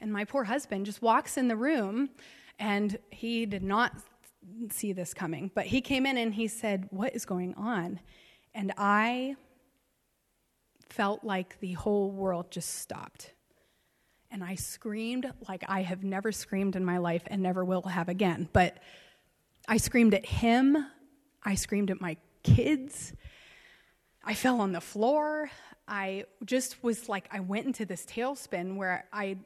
And 0.00 0.12
my 0.12 0.24
poor 0.24 0.44
husband 0.44 0.86
just 0.86 1.02
walks 1.02 1.36
in 1.36 1.48
the 1.48 1.56
room 1.56 2.10
and 2.58 2.98
he 3.10 3.46
did 3.46 3.62
not 3.62 3.92
see 4.70 4.92
this 4.92 5.14
coming, 5.14 5.50
but 5.54 5.66
he 5.66 5.80
came 5.80 6.06
in 6.06 6.16
and 6.18 6.34
he 6.34 6.48
said, 6.48 6.86
What 6.90 7.14
is 7.14 7.24
going 7.24 7.54
on? 7.54 8.00
And 8.54 8.72
I 8.78 9.36
felt 10.88 11.24
like 11.24 11.58
the 11.60 11.72
whole 11.72 12.10
world 12.10 12.50
just 12.50 12.80
stopped. 12.80 13.32
And 14.30 14.42
I 14.42 14.56
screamed 14.56 15.30
like 15.48 15.64
I 15.68 15.82
have 15.82 16.02
never 16.02 16.32
screamed 16.32 16.76
in 16.76 16.84
my 16.84 16.98
life 16.98 17.22
and 17.26 17.42
never 17.42 17.64
will 17.64 17.82
have 17.82 18.08
again. 18.08 18.48
But 18.52 18.78
I 19.68 19.76
screamed 19.76 20.14
at 20.14 20.26
him, 20.26 20.76
I 21.42 21.54
screamed 21.54 21.90
at 21.90 22.00
my 22.00 22.16
kids, 22.42 23.12
I 24.24 24.34
fell 24.34 24.60
on 24.60 24.72
the 24.72 24.80
floor. 24.80 25.50
I 25.86 26.24
just 26.44 26.82
was 26.82 27.08
like, 27.08 27.28
I 27.30 27.40
went 27.40 27.66
into 27.66 27.84
this 27.84 28.06
tailspin 28.06 28.76
where 28.76 29.04
I 29.12 29.36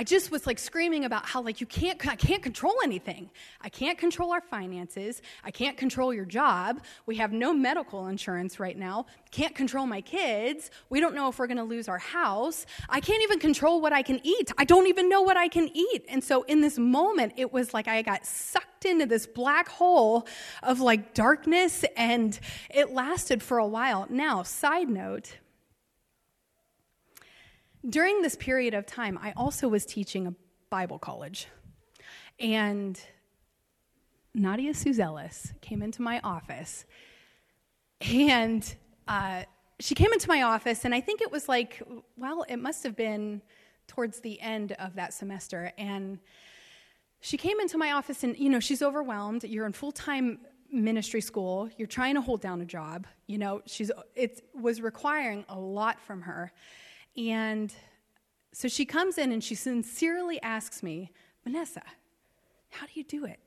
I 0.00 0.04
just 0.04 0.30
was 0.30 0.46
like 0.46 0.60
screaming 0.60 1.04
about 1.04 1.26
how 1.26 1.42
like 1.42 1.60
you 1.60 1.66
can't 1.66 2.06
I 2.06 2.14
can't 2.14 2.40
control 2.40 2.74
anything. 2.84 3.30
I 3.60 3.68
can't 3.68 3.98
control 3.98 4.32
our 4.32 4.40
finances. 4.40 5.22
I 5.42 5.50
can't 5.50 5.76
control 5.76 6.14
your 6.14 6.24
job. 6.24 6.82
We 7.06 7.16
have 7.16 7.32
no 7.32 7.52
medical 7.52 8.06
insurance 8.06 8.60
right 8.60 8.78
now. 8.78 9.06
Can't 9.32 9.56
control 9.56 9.86
my 9.86 10.00
kids. 10.00 10.70
We 10.88 11.00
don't 11.00 11.16
know 11.16 11.28
if 11.28 11.40
we're 11.40 11.48
going 11.48 11.58
to 11.58 11.64
lose 11.64 11.88
our 11.88 11.98
house. 11.98 12.64
I 12.88 13.00
can't 13.00 13.24
even 13.24 13.40
control 13.40 13.80
what 13.80 13.92
I 13.92 14.02
can 14.02 14.20
eat. 14.22 14.52
I 14.56 14.64
don't 14.64 14.86
even 14.86 15.08
know 15.08 15.22
what 15.22 15.36
I 15.36 15.48
can 15.48 15.68
eat. 15.74 16.04
And 16.08 16.22
so 16.22 16.44
in 16.44 16.60
this 16.60 16.78
moment 16.78 17.32
it 17.36 17.52
was 17.52 17.74
like 17.74 17.88
I 17.88 18.02
got 18.02 18.24
sucked 18.24 18.84
into 18.84 19.04
this 19.04 19.26
black 19.26 19.68
hole 19.68 20.28
of 20.62 20.80
like 20.80 21.12
darkness 21.12 21.84
and 21.96 22.38
it 22.70 22.92
lasted 22.92 23.42
for 23.42 23.58
a 23.58 23.66
while. 23.66 24.06
Now, 24.08 24.44
side 24.44 24.88
note, 24.88 25.38
during 27.88 28.22
this 28.22 28.36
period 28.36 28.74
of 28.74 28.86
time, 28.86 29.18
I 29.20 29.32
also 29.36 29.68
was 29.68 29.86
teaching 29.86 30.26
a 30.26 30.34
Bible 30.70 30.98
college. 30.98 31.46
And 32.38 33.00
Nadia 34.34 34.72
Suzelis 34.72 35.52
came 35.60 35.82
into 35.82 36.02
my 36.02 36.20
office. 36.22 36.84
And 38.00 38.74
uh, 39.08 39.42
she 39.80 39.94
came 39.94 40.12
into 40.12 40.28
my 40.28 40.42
office, 40.42 40.84
and 40.84 40.94
I 40.94 41.00
think 41.00 41.20
it 41.20 41.32
was 41.32 41.48
like, 41.48 41.82
well, 42.16 42.44
it 42.48 42.58
must 42.58 42.82
have 42.84 42.96
been 42.96 43.42
towards 43.86 44.20
the 44.20 44.40
end 44.40 44.72
of 44.72 44.94
that 44.94 45.14
semester. 45.14 45.72
And 45.78 46.18
she 47.20 47.36
came 47.36 47.58
into 47.60 47.78
my 47.78 47.92
office, 47.92 48.22
and, 48.22 48.36
you 48.36 48.50
know, 48.50 48.60
she's 48.60 48.82
overwhelmed. 48.82 49.44
You're 49.44 49.66
in 49.66 49.72
full 49.72 49.92
time 49.92 50.40
ministry 50.70 51.22
school, 51.22 51.68
you're 51.78 51.88
trying 51.88 52.14
to 52.14 52.20
hold 52.20 52.42
down 52.42 52.60
a 52.60 52.64
job. 52.64 53.06
You 53.26 53.38
know, 53.38 53.62
she's, 53.66 53.90
it 54.14 54.42
was 54.54 54.80
requiring 54.80 55.44
a 55.48 55.58
lot 55.58 55.98
from 56.00 56.22
her. 56.22 56.52
And 57.18 57.74
so 58.52 58.68
she 58.68 58.84
comes 58.84 59.18
in 59.18 59.32
and 59.32 59.42
she 59.42 59.56
sincerely 59.56 60.40
asks 60.40 60.82
me, 60.82 61.10
Vanessa, 61.42 61.82
how 62.70 62.86
do 62.86 62.92
you 62.94 63.02
do 63.02 63.24
it? 63.24 63.40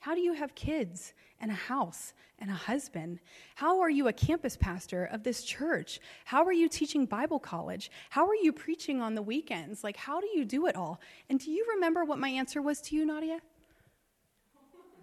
How 0.00 0.14
do 0.14 0.20
you 0.20 0.32
have 0.32 0.54
kids 0.54 1.14
and 1.40 1.52
a 1.52 1.54
house 1.54 2.14
and 2.38 2.50
a 2.50 2.54
husband? 2.54 3.20
How 3.54 3.80
are 3.80 3.90
you 3.90 4.08
a 4.08 4.12
campus 4.12 4.56
pastor 4.56 5.04
of 5.04 5.22
this 5.22 5.44
church? 5.44 6.00
How 6.24 6.44
are 6.44 6.52
you 6.52 6.68
teaching 6.68 7.06
Bible 7.06 7.38
college? 7.38 7.90
How 8.08 8.26
are 8.26 8.34
you 8.34 8.52
preaching 8.52 9.00
on 9.00 9.14
the 9.14 9.22
weekends? 9.22 9.84
Like, 9.84 9.96
how 9.96 10.20
do 10.20 10.26
you 10.34 10.44
do 10.44 10.66
it 10.66 10.74
all? 10.74 11.00
And 11.28 11.38
do 11.38 11.50
you 11.52 11.66
remember 11.74 12.04
what 12.04 12.18
my 12.18 12.30
answer 12.30 12.60
was 12.60 12.80
to 12.82 12.96
you, 12.96 13.06
Nadia? 13.06 13.40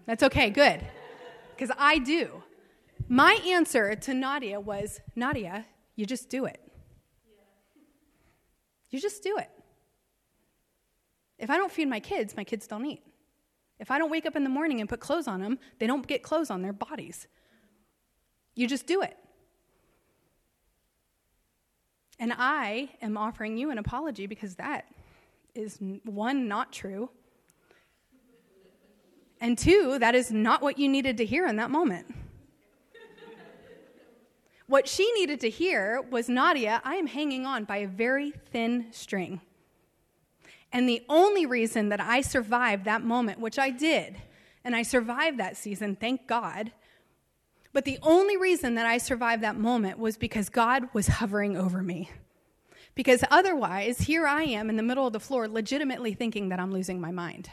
That's 0.04 0.24
okay, 0.24 0.50
good. 0.50 0.80
Because 1.56 1.74
I 1.78 1.98
do. 1.98 2.42
My 3.08 3.38
answer 3.46 3.94
to 3.94 4.14
Nadia 4.14 4.60
was 4.60 5.00
Nadia, 5.16 5.64
you 5.96 6.04
just 6.04 6.28
do 6.28 6.44
it. 6.44 6.67
You 8.90 9.00
just 9.00 9.22
do 9.22 9.36
it. 9.38 9.50
If 11.38 11.50
I 11.50 11.56
don't 11.56 11.70
feed 11.70 11.88
my 11.88 12.00
kids, 12.00 12.36
my 12.36 12.44
kids 12.44 12.66
don't 12.66 12.84
eat. 12.84 13.02
If 13.78 13.90
I 13.90 13.98
don't 13.98 14.10
wake 14.10 14.26
up 14.26 14.34
in 14.34 14.42
the 14.42 14.50
morning 14.50 14.80
and 14.80 14.88
put 14.88 15.00
clothes 15.00 15.28
on 15.28 15.40
them, 15.40 15.58
they 15.78 15.86
don't 15.86 16.06
get 16.06 16.22
clothes 16.22 16.50
on 16.50 16.62
their 16.62 16.72
bodies. 16.72 17.28
You 18.54 18.66
just 18.66 18.86
do 18.86 19.02
it. 19.02 19.16
And 22.18 22.32
I 22.36 22.88
am 23.00 23.16
offering 23.16 23.56
you 23.56 23.70
an 23.70 23.78
apology 23.78 24.26
because 24.26 24.56
that 24.56 24.86
is 25.54 25.78
one, 26.04 26.48
not 26.48 26.72
true. 26.72 27.10
And 29.40 29.56
two, 29.56 29.98
that 30.00 30.16
is 30.16 30.32
not 30.32 30.62
what 30.62 30.78
you 30.78 30.88
needed 30.88 31.18
to 31.18 31.24
hear 31.24 31.46
in 31.46 31.56
that 31.56 31.70
moment. 31.70 32.12
What 34.68 34.86
she 34.86 35.10
needed 35.14 35.40
to 35.40 35.50
hear 35.50 36.02
was 36.10 36.28
Nadia, 36.28 36.82
I 36.84 36.96
am 36.96 37.06
hanging 37.06 37.46
on 37.46 37.64
by 37.64 37.78
a 37.78 37.88
very 37.88 38.32
thin 38.52 38.88
string. 38.90 39.40
And 40.70 40.86
the 40.86 41.02
only 41.08 41.46
reason 41.46 41.88
that 41.88 42.00
I 42.00 42.20
survived 42.20 42.84
that 42.84 43.02
moment, 43.02 43.40
which 43.40 43.58
I 43.58 43.70
did, 43.70 44.16
and 44.62 44.76
I 44.76 44.82
survived 44.82 45.38
that 45.38 45.56
season, 45.56 45.96
thank 45.96 46.26
God. 46.26 46.72
But 47.72 47.86
the 47.86 47.98
only 48.02 48.36
reason 48.36 48.74
that 48.74 48.84
I 48.84 48.98
survived 48.98 49.42
that 49.42 49.56
moment 49.56 49.98
was 49.98 50.18
because 50.18 50.50
God 50.50 50.90
was 50.92 51.06
hovering 51.06 51.56
over 51.56 51.82
me. 51.82 52.10
Because 52.94 53.24
otherwise, 53.30 54.02
here 54.02 54.26
I 54.26 54.42
am 54.42 54.68
in 54.68 54.76
the 54.76 54.82
middle 54.82 55.06
of 55.06 55.14
the 55.14 55.20
floor, 55.20 55.48
legitimately 55.48 56.12
thinking 56.12 56.50
that 56.50 56.60
I'm 56.60 56.72
losing 56.72 57.00
my 57.00 57.10
mind. 57.10 57.48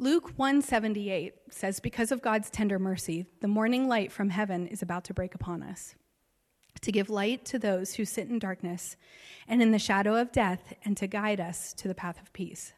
Luke 0.00 0.32
178 0.36 1.34
says 1.50 1.78
because 1.78 2.10
of 2.10 2.22
God's 2.22 2.48
tender 2.48 2.78
mercy 2.78 3.26
the 3.42 3.46
morning 3.46 3.86
light 3.86 4.10
from 4.10 4.30
heaven 4.30 4.66
is 4.66 4.80
about 4.80 5.04
to 5.04 5.12
break 5.12 5.34
upon 5.34 5.62
us 5.62 5.94
to 6.80 6.90
give 6.90 7.10
light 7.10 7.44
to 7.44 7.58
those 7.58 7.92
who 7.92 8.06
sit 8.06 8.26
in 8.30 8.38
darkness 8.38 8.96
and 9.46 9.60
in 9.60 9.72
the 9.72 9.78
shadow 9.78 10.18
of 10.18 10.32
death 10.32 10.72
and 10.86 10.96
to 10.96 11.06
guide 11.06 11.38
us 11.38 11.74
to 11.74 11.86
the 11.86 11.94
path 11.94 12.18
of 12.18 12.32
peace. 12.32 12.72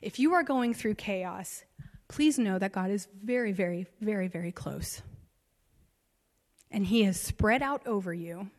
If 0.00 0.20
you 0.20 0.34
are 0.34 0.44
going 0.44 0.72
through 0.72 0.94
chaos, 0.94 1.64
please 2.06 2.38
know 2.38 2.60
that 2.60 2.70
God 2.70 2.92
is 2.92 3.08
very 3.24 3.50
very 3.50 3.88
very 4.00 4.28
very 4.28 4.52
close. 4.52 5.02
And 6.70 6.86
he 6.86 7.02
is 7.02 7.18
spread 7.18 7.60
out 7.60 7.84
over 7.88 8.14
you 8.14 8.50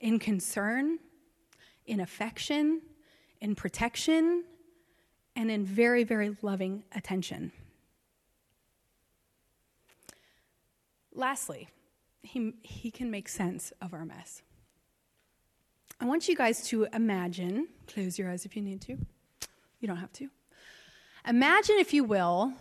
in 0.00 0.18
concern, 0.18 0.98
in 1.86 2.00
affection, 2.00 2.82
in 3.40 3.54
protection, 3.54 4.42
and 5.36 5.50
in 5.50 5.64
very, 5.64 6.02
very 6.02 6.34
loving 6.42 6.82
attention. 6.94 7.52
Lastly, 11.14 11.68
he, 12.22 12.54
he 12.62 12.90
can 12.90 13.10
make 13.10 13.28
sense 13.28 13.72
of 13.80 13.94
our 13.94 14.04
mess. 14.04 14.42
I 16.00 16.06
want 16.06 16.28
you 16.28 16.36
guys 16.36 16.66
to 16.68 16.88
imagine, 16.92 17.68
close 17.86 18.18
your 18.18 18.30
eyes 18.30 18.44
if 18.44 18.56
you 18.56 18.62
need 18.62 18.80
to, 18.82 18.98
you 19.80 19.86
don't 19.86 19.96
have 19.96 20.12
to. 20.14 20.28
Imagine, 21.26 21.76
if 21.78 21.94
you 21.94 22.04
will, 22.04 22.52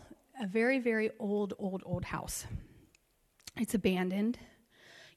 a 0.42 0.48
very, 0.48 0.80
very 0.80 1.12
old, 1.20 1.54
old, 1.60 1.82
old 1.86 2.06
house. 2.06 2.46
It's 3.58 3.74
abandoned. 3.74 4.38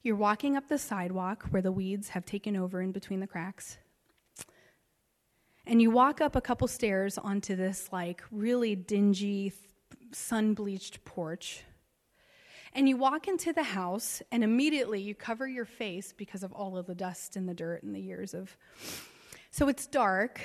You're 0.01 0.15
walking 0.15 0.55
up 0.55 0.67
the 0.67 0.77
sidewalk 0.77 1.45
where 1.49 1.61
the 1.61 1.71
weeds 1.71 2.09
have 2.09 2.25
taken 2.25 2.55
over 2.55 2.81
in 2.81 2.91
between 2.91 3.19
the 3.19 3.27
cracks. 3.27 3.77
And 5.69 5.79
you 5.79 5.91
walk 5.91 6.19
up 6.19 6.35
a 6.35 6.41
couple 6.41 6.67
stairs 6.67 7.19
onto 7.19 7.55
this, 7.55 7.89
like, 7.91 8.23
really 8.31 8.75
dingy, 8.75 9.53
sun 10.11 10.55
bleached 10.55 11.05
porch. 11.05 11.61
And 12.73 12.89
you 12.89 12.97
walk 12.97 13.27
into 13.27 13.53
the 13.53 13.61
house, 13.61 14.23
and 14.31 14.43
immediately 14.43 14.99
you 14.99 15.13
cover 15.13 15.47
your 15.47 15.65
face 15.65 16.11
because 16.11 16.41
of 16.41 16.51
all 16.53 16.75
of 16.75 16.87
the 16.87 16.95
dust 16.95 17.35
and 17.35 17.47
the 17.47 17.53
dirt 17.53 17.83
and 17.83 17.93
the 17.93 18.01
years 18.01 18.33
of. 18.33 18.57
So 19.51 19.67
it's 19.67 19.85
dark, 19.85 20.41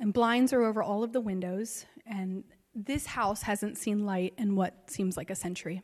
and 0.00 0.12
blinds 0.12 0.52
are 0.52 0.64
over 0.64 0.82
all 0.82 1.04
of 1.04 1.12
the 1.12 1.20
windows, 1.20 1.86
and 2.04 2.42
this 2.74 3.06
house 3.06 3.42
hasn't 3.42 3.78
seen 3.78 4.06
light 4.06 4.34
in 4.38 4.56
what 4.56 4.90
seems 4.90 5.16
like 5.16 5.30
a 5.30 5.36
century. 5.36 5.82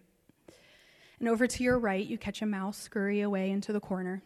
And 1.21 1.29
over 1.29 1.47
to 1.47 1.63
your 1.63 1.79
right, 1.79 2.05
you 2.05 2.19
catch 2.19 2.43
a 2.43 2.47
mouse 2.47 2.77
scurry 2.77 3.21
away 3.21 3.53
into 3.53 3.73
the 3.73 3.79
corner. 3.79 4.21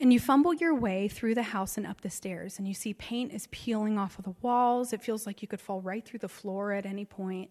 And 0.00 0.12
you 0.12 0.18
fumble 0.18 0.54
your 0.54 0.74
way 0.74 1.08
through 1.08 1.34
the 1.34 1.42
house 1.44 1.76
and 1.76 1.86
up 1.86 2.00
the 2.00 2.10
stairs, 2.10 2.58
and 2.58 2.66
you 2.66 2.74
see 2.74 2.94
paint 2.94 3.32
is 3.32 3.48
peeling 3.52 3.96
off 3.98 4.18
of 4.18 4.24
the 4.24 4.34
walls. 4.42 4.92
It 4.92 5.02
feels 5.02 5.26
like 5.26 5.40
you 5.40 5.48
could 5.48 5.60
fall 5.60 5.80
right 5.80 6.04
through 6.04 6.18
the 6.18 6.28
floor 6.28 6.72
at 6.72 6.84
any 6.84 7.04
point. 7.04 7.50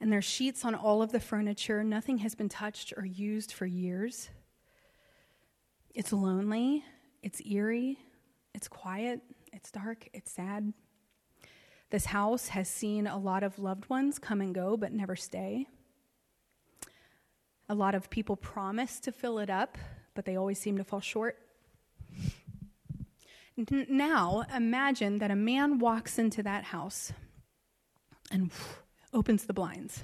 And 0.00 0.12
there's 0.12 0.24
sheets 0.24 0.64
on 0.64 0.74
all 0.74 1.02
of 1.02 1.12
the 1.12 1.20
furniture. 1.20 1.82
Nothing 1.82 2.18
has 2.18 2.34
been 2.34 2.48
touched 2.48 2.92
or 2.96 3.04
used 3.04 3.52
for 3.52 3.66
years. 3.66 4.30
It's 5.94 6.12
lonely, 6.12 6.84
it's 7.22 7.40
eerie, 7.46 7.98
it's 8.54 8.68
quiet, 8.68 9.20
it's 9.52 9.70
dark, 9.70 10.08
it's 10.12 10.30
sad. 10.30 10.72
This 11.90 12.06
house 12.06 12.48
has 12.48 12.68
seen 12.68 13.06
a 13.06 13.18
lot 13.18 13.42
of 13.44 13.58
loved 13.58 13.88
ones 13.88 14.18
come 14.18 14.40
and 14.40 14.54
go, 14.54 14.76
but 14.76 14.92
never 14.92 15.14
stay. 15.14 15.66
A 17.68 17.74
lot 17.74 17.94
of 17.94 18.10
people 18.10 18.36
promise 18.36 18.98
to 19.00 19.12
fill 19.12 19.38
it 19.38 19.48
up, 19.48 19.78
but 20.14 20.24
they 20.24 20.36
always 20.36 20.58
seem 20.58 20.76
to 20.78 20.84
fall 20.84 21.00
short. 21.00 21.38
Now, 23.88 24.44
imagine 24.54 25.18
that 25.18 25.30
a 25.30 25.36
man 25.36 25.78
walks 25.78 26.18
into 26.18 26.42
that 26.42 26.64
house 26.64 27.12
and 28.30 28.50
opens 29.12 29.44
the 29.44 29.52
blinds. 29.52 30.02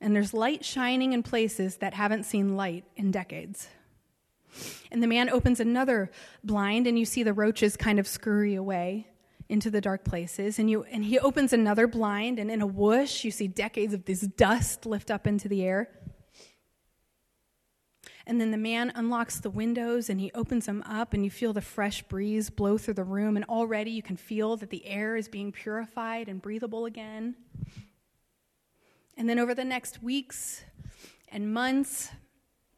And 0.00 0.16
there's 0.16 0.34
light 0.34 0.64
shining 0.64 1.12
in 1.12 1.22
places 1.22 1.76
that 1.76 1.94
haven't 1.94 2.24
seen 2.24 2.56
light 2.56 2.84
in 2.96 3.10
decades. 3.10 3.68
And 4.90 5.00
the 5.00 5.06
man 5.06 5.30
opens 5.30 5.60
another 5.60 6.10
blind, 6.42 6.88
and 6.88 6.98
you 6.98 7.04
see 7.04 7.22
the 7.22 7.32
roaches 7.32 7.76
kind 7.76 8.00
of 8.00 8.08
scurry 8.08 8.56
away 8.56 9.06
into 9.48 9.70
the 9.70 9.80
dark 9.80 10.04
places. 10.04 10.58
And, 10.58 10.68
you, 10.68 10.82
and 10.84 11.04
he 11.04 11.18
opens 11.20 11.52
another 11.52 11.86
blind, 11.86 12.40
and 12.40 12.50
in 12.50 12.62
a 12.62 12.66
whoosh, 12.66 13.22
you 13.22 13.30
see 13.30 13.46
decades 13.46 13.94
of 13.94 14.06
this 14.06 14.22
dust 14.22 14.86
lift 14.86 15.10
up 15.10 15.26
into 15.26 15.48
the 15.48 15.62
air. 15.62 15.88
And 18.30 18.40
then 18.40 18.52
the 18.52 18.56
man 18.56 18.92
unlocks 18.94 19.40
the 19.40 19.50
windows 19.50 20.08
and 20.08 20.20
he 20.20 20.30
opens 20.36 20.66
them 20.66 20.84
up, 20.86 21.14
and 21.14 21.24
you 21.24 21.32
feel 21.32 21.52
the 21.52 21.60
fresh 21.60 22.04
breeze 22.04 22.48
blow 22.48 22.78
through 22.78 22.94
the 22.94 23.02
room. 23.02 23.34
And 23.34 23.44
already 23.46 23.90
you 23.90 24.04
can 24.04 24.16
feel 24.16 24.56
that 24.58 24.70
the 24.70 24.86
air 24.86 25.16
is 25.16 25.26
being 25.26 25.50
purified 25.50 26.28
and 26.28 26.40
breathable 26.40 26.86
again. 26.86 27.34
And 29.16 29.28
then 29.28 29.40
over 29.40 29.52
the 29.52 29.64
next 29.64 30.00
weeks 30.00 30.62
and 31.28 31.52
months, 31.52 32.10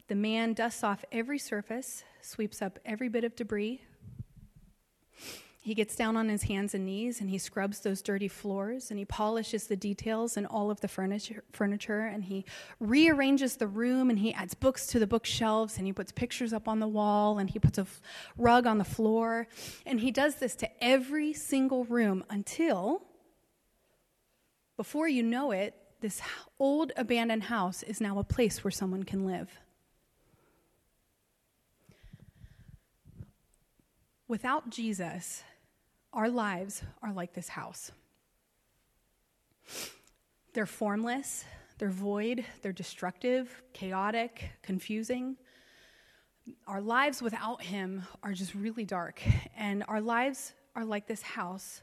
the 0.09 0.15
man 0.15 0.55
dusts 0.55 0.83
off 0.83 1.05
every 1.13 1.39
surface, 1.39 2.03
sweeps 2.23 2.63
up 2.63 2.79
every 2.87 3.11
bit 3.11 3.23
of 3.23 3.37
debris, 3.37 3.83
he 5.65 5.75
gets 5.75 5.95
down 5.95 6.17
on 6.17 6.29
his 6.29 6.43
hands 6.43 6.75
and 6.75 6.85
knees 6.85 7.21
and 7.21 7.31
he 7.31 7.39
scrubs 7.39 7.79
those 7.81 8.03
dirty 8.03 8.27
floors 8.27 8.91
and 8.91 8.99
he 8.99 9.05
polishes 9.05 9.69
the 9.69 9.77
details 9.77 10.37
and 10.37 10.45
all 10.45 10.73
of 10.73 10.81
the 10.81 10.89
furniture, 10.89 11.45
furniture 11.53 12.01
and 12.01 12.25
he 12.25 12.45
rearranges 12.81 13.55
the 13.55 13.69
room 13.69 14.11
and 14.11 14.19
he 14.19 14.35
adds 14.35 14.55
books 14.55 14.89
to 14.89 14.99
the 14.99 15.07
bookshelves 15.07 15.79
and 15.79 15.87
he 15.87 15.93
puts 15.93 16.11
pictures 16.11 16.53
up 16.53 16.67
on 16.67 16.81
the 16.81 16.89
wall 16.89 17.39
and 17.39 17.51
he 17.51 17.61
puts 17.61 17.79
a 17.79 17.87
rug 18.37 18.67
on 18.67 18.79
the 18.79 18.85
floor. 18.85 19.47
And 19.87 20.01
he 20.01 20.11
does 20.11 20.35
this 20.35 20.57
to 20.57 20.85
every 20.85 21.33
single 21.33 21.85
room 21.85 22.25
until, 22.29 23.03
before 24.77 25.07
you 25.07 25.23
know 25.23 25.53
it, 25.53 25.77
this 26.01 26.21
old 26.59 26.91
abandoned 26.97 27.45
house 27.45 27.85
is 27.85 28.01
now 28.01 28.19
a 28.19 28.25
place 28.25 28.65
where 28.65 28.73
someone 28.73 29.05
can 29.05 29.25
live. 29.25 29.49
Without 34.27 34.71
Jesus, 34.71 35.45
our 36.13 36.29
lives 36.29 36.83
are 37.03 37.13
like 37.13 37.33
this 37.33 37.49
house. 37.49 37.91
They're 40.53 40.67
formless, 40.67 41.45
they're 41.79 41.89
void, 41.89 42.45
they're 42.61 42.73
destructive, 42.73 43.63
chaotic, 43.73 44.51
confusing. 44.63 45.37
Our 46.67 46.81
lives 46.81 47.23
without 47.23 47.63
Him 47.63 48.03
are 48.23 48.33
just 48.33 48.55
really 48.55 48.85
dark. 48.85 49.23
And 49.57 49.85
our 49.89 50.01
lives 50.01 50.53
are 50.77 50.85
like 50.85 51.07
this 51.07 51.23
house 51.23 51.83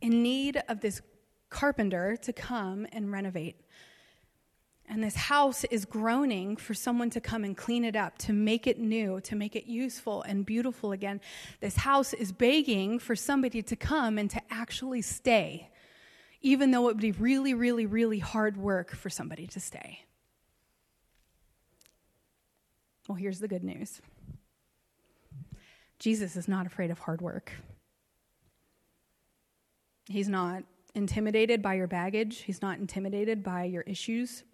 in 0.00 0.22
need 0.22 0.62
of 0.68 0.80
this 0.80 1.00
carpenter 1.48 2.16
to 2.16 2.32
come 2.32 2.86
and 2.92 3.12
renovate. 3.12 3.60
And 4.88 5.02
this 5.02 5.16
house 5.16 5.64
is 5.64 5.84
groaning 5.84 6.56
for 6.56 6.72
someone 6.72 7.10
to 7.10 7.20
come 7.20 7.42
and 7.42 7.56
clean 7.56 7.84
it 7.84 7.96
up, 7.96 8.18
to 8.18 8.32
make 8.32 8.66
it 8.66 8.78
new, 8.78 9.20
to 9.22 9.34
make 9.34 9.56
it 9.56 9.66
useful 9.66 10.22
and 10.22 10.46
beautiful 10.46 10.92
again. 10.92 11.20
This 11.60 11.76
house 11.76 12.12
is 12.12 12.30
begging 12.30 13.00
for 13.00 13.16
somebody 13.16 13.62
to 13.62 13.74
come 13.74 14.16
and 14.16 14.30
to 14.30 14.40
actually 14.48 15.02
stay, 15.02 15.70
even 16.40 16.70
though 16.70 16.88
it 16.88 16.94
would 16.94 17.00
be 17.00 17.12
really, 17.12 17.52
really, 17.52 17.84
really 17.84 18.20
hard 18.20 18.56
work 18.56 18.94
for 18.94 19.10
somebody 19.10 19.48
to 19.48 19.60
stay. 19.60 20.04
Well, 23.08 23.16
here's 23.16 23.40
the 23.40 23.48
good 23.48 23.64
news 23.64 24.00
Jesus 25.98 26.36
is 26.36 26.46
not 26.46 26.66
afraid 26.66 26.92
of 26.92 27.00
hard 27.00 27.20
work. 27.20 27.52
He's 30.08 30.28
not 30.28 30.62
intimidated 30.94 31.60
by 31.60 31.74
your 31.74 31.88
baggage, 31.88 32.42
he's 32.42 32.62
not 32.62 32.78
intimidated 32.78 33.42
by 33.42 33.64
your 33.64 33.82
issues. 33.82 34.44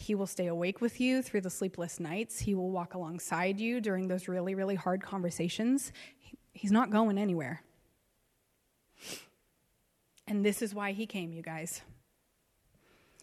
He 0.00 0.14
will 0.14 0.26
stay 0.26 0.46
awake 0.46 0.80
with 0.80 0.98
you 0.98 1.20
through 1.20 1.42
the 1.42 1.50
sleepless 1.50 2.00
nights. 2.00 2.40
He 2.40 2.54
will 2.54 2.70
walk 2.70 2.94
alongside 2.94 3.60
you 3.60 3.82
during 3.82 4.08
those 4.08 4.28
really, 4.28 4.54
really 4.54 4.74
hard 4.74 5.02
conversations. 5.02 5.92
He's 6.54 6.72
not 6.72 6.90
going 6.90 7.18
anywhere. 7.18 7.62
And 10.26 10.42
this 10.42 10.62
is 10.62 10.74
why 10.74 10.92
he 10.92 11.04
came, 11.04 11.34
you 11.34 11.42
guys. 11.42 11.82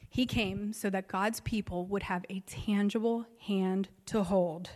He 0.07 0.27
came 0.27 0.71
so 0.71 0.91
that 0.91 1.07
God's 1.07 1.39
people 1.39 1.87
would 1.87 2.03
have 2.03 2.23
a 2.29 2.41
tangible 2.41 3.25
hand 3.39 3.89
to 4.05 4.21
hold. 4.21 4.69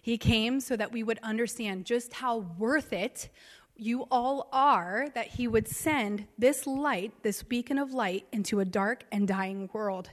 He 0.00 0.16
came 0.16 0.60
so 0.60 0.76
that 0.76 0.92
we 0.92 1.02
would 1.02 1.18
understand 1.20 1.84
just 1.84 2.12
how 2.14 2.38
worth 2.58 2.92
it 2.92 3.28
you 3.76 4.06
all 4.08 4.48
are 4.52 5.08
that 5.14 5.26
he 5.26 5.48
would 5.48 5.66
send 5.66 6.28
this 6.38 6.64
light, 6.64 7.12
this 7.24 7.42
beacon 7.42 7.78
of 7.78 7.92
light, 7.92 8.24
into 8.30 8.60
a 8.60 8.64
dark 8.64 9.02
and 9.10 9.26
dying 9.26 9.68
world. 9.72 10.10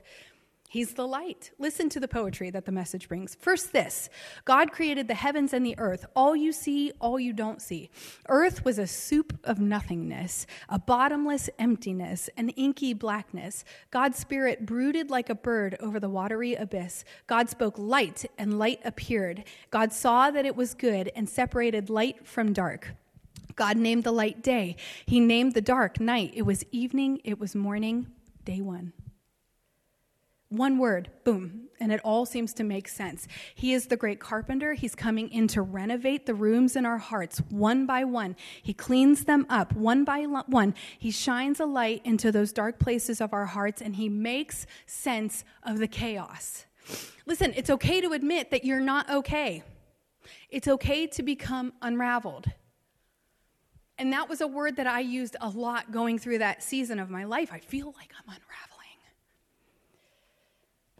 He's 0.72 0.94
the 0.94 1.06
light. 1.06 1.52
Listen 1.60 1.90
to 1.90 2.00
the 2.00 2.08
poetry 2.08 2.50
that 2.50 2.64
the 2.64 2.72
message 2.72 3.10
brings. 3.10 3.36
First, 3.36 3.74
this 3.74 4.10
God 4.46 4.72
created 4.72 5.10
the 5.10 5.16
heavens 5.16 5.52
and 5.52 5.66
the 5.66 5.78
earth, 5.78 6.06
all 6.16 6.34
you 6.34 6.54
see, 6.54 6.94
all 7.02 7.20
you 7.20 7.34
don't 7.34 7.62
see. 7.62 7.90
Earth 8.30 8.64
was 8.64 8.80
a 8.80 8.88
soup 8.88 9.38
of 9.44 9.60
nothingness, 9.60 10.48
a 10.70 10.80
bottomless 10.80 11.50
emptiness, 11.60 12.30
an 12.38 12.52
inky 12.52 12.94
blackness. 12.94 13.66
God's 13.90 14.18
spirit 14.18 14.66
brooded 14.66 15.10
like 15.10 15.30
a 15.30 15.36
bird 15.36 15.76
over 15.82 16.00
the 16.00 16.08
watery 16.08 16.56
abyss. 16.56 17.04
God 17.28 17.50
spoke 17.50 17.78
light, 17.78 18.24
and 18.38 18.58
light 18.58 18.80
appeared. 18.86 19.44
God 19.72 19.92
saw 19.92 20.32
that 20.32 20.46
it 20.46 20.56
was 20.56 20.74
good 20.74 21.12
and 21.18 21.28
separated 21.28 21.90
light 21.90 22.26
from 22.26 22.54
dark. 22.54 22.92
God 23.58 23.76
named 23.76 24.06
the 24.06 24.14
light 24.14 24.42
day. 24.42 24.78
He 25.06 25.20
named 25.20 25.54
the 25.54 25.60
dark 25.60 26.00
night. 26.00 26.32
It 26.34 26.44
was 26.44 26.64
evening, 26.72 27.20
it 27.26 27.42
was 27.42 27.56
morning, 27.56 28.08
day 28.46 28.62
one. 28.62 28.94
One 30.52 30.78
word, 30.78 31.10
boom, 31.24 31.70
and 31.80 31.94
it 31.94 32.02
all 32.04 32.26
seems 32.26 32.54
to 32.56 32.66
make 32.66 32.90
sense. 32.90 33.26
He 33.56 33.72
is 33.72 33.86
the 33.86 33.96
great 33.96 34.20
carpenter. 34.20 34.74
He's 34.74 34.96
coming 34.96 35.30
in 35.30 35.48
to 35.48 35.62
renovate 35.62 36.26
the 36.26 36.34
rooms 36.34 36.76
in 36.76 36.86
our 36.86 36.98
hearts 36.98 37.38
one 37.50 37.86
by 37.86 38.04
one. 38.04 38.36
He 38.62 38.74
cleans 38.74 39.24
them 39.24 39.46
up 39.50 39.74
one 39.74 40.04
by 40.04 40.24
one. 40.24 40.76
He 41.00 41.10
shines 41.10 41.62
a 41.62 41.66
light 41.66 42.02
into 42.04 42.34
those 42.34 42.52
dark 42.52 42.80
places 42.80 43.22
of 43.22 43.32
our 43.32 43.46
hearts 43.46 43.82
and 43.82 43.96
he 43.96 44.10
makes 44.10 44.66
sense 44.86 45.46
of 45.64 45.80
the 45.80 45.88
chaos. 45.88 46.66
Listen, 47.26 47.54
it's 47.56 47.70
okay 47.70 48.02
to 48.02 48.12
admit 48.12 48.52
that 48.52 48.66
you're 48.66 48.82
not 48.82 49.10
okay. 49.10 49.64
It's 50.50 50.68
okay 50.68 51.08
to 51.08 51.24
become 51.24 51.72
unraveled. 51.82 52.48
And 53.98 54.12
that 54.12 54.28
was 54.28 54.42
a 54.42 54.48
word 54.48 54.76
that 54.76 54.88
I 54.88 55.00
used 55.00 55.38
a 55.40 55.48
lot 55.48 55.94
going 55.94 56.20
through 56.20 56.40
that 56.40 56.62
season 56.62 57.00
of 57.00 57.10
my 57.10 57.24
life. 57.24 57.52
I 57.54 57.60
feel 57.60 57.94
like 57.98 58.12
I'm 58.20 58.28
unraveled 58.28 58.71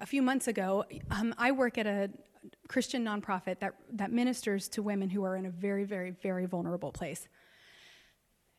a 0.02 0.06
few 0.06 0.22
months 0.22 0.48
ago, 0.48 0.84
um, 1.12 1.34
I 1.38 1.52
work 1.52 1.78
at 1.78 1.86
a 1.86 2.10
Christian 2.68 3.06
nonprofit 3.06 3.60
that, 3.60 3.76
that 3.94 4.12
ministers 4.12 4.68
to 4.70 4.82
women 4.82 5.10
who 5.10 5.24
are 5.24 5.36
in 5.36 5.46
a 5.46 5.52
very, 5.52 5.84
very, 5.84 6.12
very 6.12 6.48
vulnerable 6.48 6.92
place. 6.92 7.28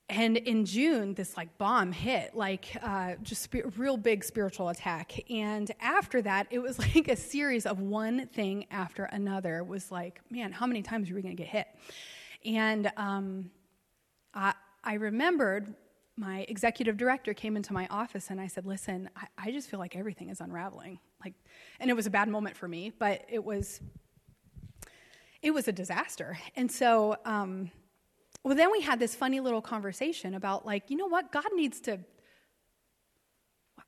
And 0.09 0.37
in 0.37 0.65
June, 0.67 1.15
this 1.15 1.37
like 1.37 1.57
bomb 1.59 1.91
hit, 1.91 2.37
like 2.37 2.77
uh, 2.83 3.15
just 3.23 3.43
sp- 3.49 3.75
real 3.77 3.97
big 3.97 4.23
spiritual 4.23 4.69
attack. 4.69 5.19
And 5.31 5.71
after 5.81 6.23
that, 6.23 6.47
it 6.51 6.61
was 6.61 6.79
like 6.95 7.09
a 7.09 7.17
series 7.17 7.67
of 7.67 7.81
one 7.81 8.27
thing 8.29 8.67
after 8.71 9.05
another. 9.05 9.65
Was 9.65 9.91
like, 9.91 10.21
man, 10.31 10.53
how 10.53 10.67
many 10.67 10.83
times 10.83 11.11
are 11.11 11.15
we 11.15 11.23
going 11.23 11.37
to 11.37 11.43
get 11.43 11.51
hit? 11.51 11.67
And 12.45 12.93
um, 12.97 13.51
I, 14.35 14.55
I 14.85 14.95
remembered 14.95 15.75
my 16.17 16.45
executive 16.49 16.97
director 16.97 17.33
came 17.33 17.57
into 17.57 17.73
my 17.73 17.87
office 17.89 18.31
and 18.31 18.41
I 18.41 18.47
said, 18.47 18.67
Listen, 18.67 19.09
I, 19.17 19.27
I, 19.39 19.51
just 19.51 19.71
feel 19.71 19.81
like 19.81 19.97
everything 19.97 20.29
is 20.29 20.41
unraveling. 20.41 20.99
Like, 21.25 21.35
and 21.81 21.91
it 21.91 21.95
was 21.95 22.07
a 22.07 22.11
bad 22.11 22.29
moment 22.29 22.57
for 22.57 22.69
me, 22.69 22.93
but 22.99 23.25
it 23.29 23.43
was, 23.43 23.81
it 25.41 25.53
was 25.53 25.69
a 25.69 25.73
disaster. 25.73 26.39
And 26.55 26.71
so, 26.71 27.17
um, 27.25 27.71
well, 28.45 28.57
then 28.57 28.71
we 28.73 28.81
had 28.81 28.99
this 28.99 29.15
funny 29.15 29.41
little 29.41 29.63
conversation 29.63 30.35
about, 30.35 30.67
like, 30.67 30.91
you 30.91 30.97
know 30.97 31.07
what? 31.07 31.31
God 31.33 31.47
needs 31.55 31.81
to, 31.83 31.99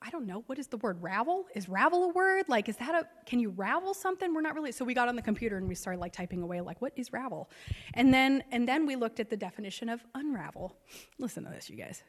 I 0.00 0.10
don't 0.10 0.26
know, 0.26 0.44
what 0.46 0.58
is 0.58 0.68
the 0.68 0.76
word? 0.76 1.02
Ravel? 1.02 1.46
Is 1.54 1.68
ravel 1.68 2.04
a 2.04 2.08
word? 2.08 2.44
Like, 2.48 2.68
is 2.68 2.76
that 2.76 2.94
a, 2.94 3.08
can 3.26 3.40
you 3.40 3.50
ravel 3.50 3.94
something? 3.94 4.32
We're 4.32 4.42
not 4.42 4.54
really, 4.54 4.70
so 4.70 4.84
we 4.84 4.94
got 4.94 5.08
on 5.08 5.16
the 5.16 5.22
computer 5.22 5.56
and 5.56 5.66
we 5.68 5.74
started 5.74 5.98
like 5.98 6.12
typing 6.12 6.42
away, 6.42 6.60
like, 6.60 6.80
what 6.80 6.92
is 6.94 7.12
ravel? 7.12 7.50
And 7.94 8.14
then, 8.14 8.44
and 8.52 8.68
then 8.68 8.86
we 8.86 8.96
looked 8.96 9.18
at 9.18 9.28
the 9.28 9.36
definition 9.36 9.88
of 9.88 10.04
unravel. 10.14 10.76
Listen 11.18 11.44
to 11.44 11.50
this, 11.50 11.68
you 11.68 11.76
guys. 11.76 12.02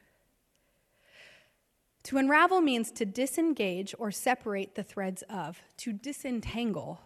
To 2.05 2.19
unravel 2.19 2.61
means 2.61 2.91
to 2.91 3.05
disengage 3.05 3.95
or 3.97 4.11
separate 4.11 4.75
the 4.75 4.83
threads 4.83 5.23
of, 5.23 5.59
to 5.77 5.91
disentangle, 5.91 7.01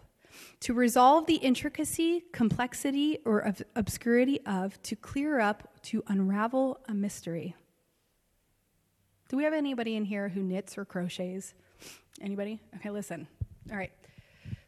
to 0.60 0.74
resolve 0.74 1.24
the 1.24 1.36
intricacy, 1.36 2.24
complexity, 2.34 3.18
or 3.24 3.54
obscurity 3.76 4.40
of, 4.44 4.80
to 4.82 4.96
clear 4.96 5.40
up, 5.40 5.82
to 5.84 6.04
unravel 6.08 6.80
a 6.86 6.92
mystery. 6.92 7.56
Do 9.30 9.38
we 9.38 9.44
have 9.44 9.54
anybody 9.54 9.96
in 9.96 10.04
here 10.04 10.28
who 10.28 10.42
knits 10.42 10.76
or 10.76 10.84
crochets? 10.84 11.54
Anybody? 12.20 12.60
Okay, 12.76 12.90
listen. 12.90 13.26
All 13.70 13.78
right. 13.78 13.92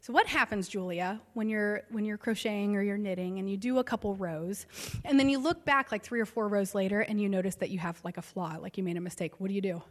So 0.01 0.15
what 0.15 0.27
happens, 0.27 0.67
Julia, 0.67 1.21
when 1.35 1.51
you're 1.51 1.83
when 1.91 2.07
you're 2.07 2.17
crocheting 2.17 2.75
or 2.75 2.81
you're 2.83 2.97
knitting 2.97 3.39
and 3.39 3.51
you 3.51 3.59
do 3.59 3.81
a 3.81 3.85
couple 3.85 4.15
rows 4.15 4.65
and 5.05 5.21
then 5.21 5.29
you 5.29 5.39
look 5.39 5.67
back 5.67 5.93
like 5.93 6.03
3 6.03 6.21
or 6.21 6.27
4 6.27 6.49
rows 6.49 6.75
later 6.75 7.01
and 7.01 7.21
you 7.21 7.29
notice 7.29 7.57
that 7.57 7.69
you 7.69 7.79
have 7.81 8.01
like 8.03 8.17
a 8.17 8.23
flaw, 8.23 8.57
like 8.61 8.79
you 8.79 8.83
made 8.83 8.97
a 8.97 9.01
mistake. 9.01 9.39
What 9.39 9.49
do 9.49 9.55
you 9.55 9.61
do? 9.61 9.83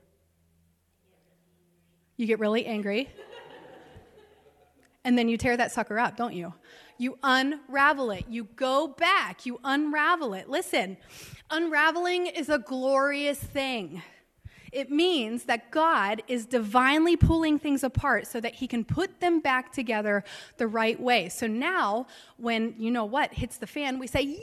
You 2.22 2.28
get 2.28 2.38
really 2.38 2.68
angry. 2.68 3.10
and 5.04 5.18
then 5.18 5.28
you 5.28 5.38
tear 5.38 5.58
that 5.58 5.72
sucker 5.72 5.98
up, 5.98 6.18
don't 6.18 6.36
you? 6.36 6.54
You 7.00 7.18
unravel 7.24 8.12
it. 8.12 8.26
You 8.30 8.44
go 8.56 8.90
back. 8.90 9.48
You 9.48 9.60
unravel 9.64 10.36
it. 10.36 10.48
Listen, 10.48 10.98
unraveling 11.50 12.28
is 12.28 12.48
a 12.48 12.60
glorious 12.60 13.40
thing. 13.40 14.04
It 14.72 14.92
means 14.92 15.46
that 15.46 15.72
God 15.72 16.22
is 16.28 16.46
divinely 16.46 17.18
pulling 17.18 17.58
things 17.58 17.84
apart 17.84 18.28
so 18.28 18.40
that 18.40 18.54
he 18.54 18.68
can 18.68 18.86
put 18.86 19.20
them 19.20 19.40
back 19.40 19.72
together 19.72 20.24
the 20.58 20.68
right 20.68 21.00
way. 21.02 21.28
So 21.28 21.48
now, 21.48 22.06
when 22.38 22.76
you 22.78 22.92
know 22.92 23.04
what 23.04 23.34
hits 23.34 23.58
the 23.58 23.66
fan, 23.66 23.98
we 23.98 24.06
say, 24.06 24.40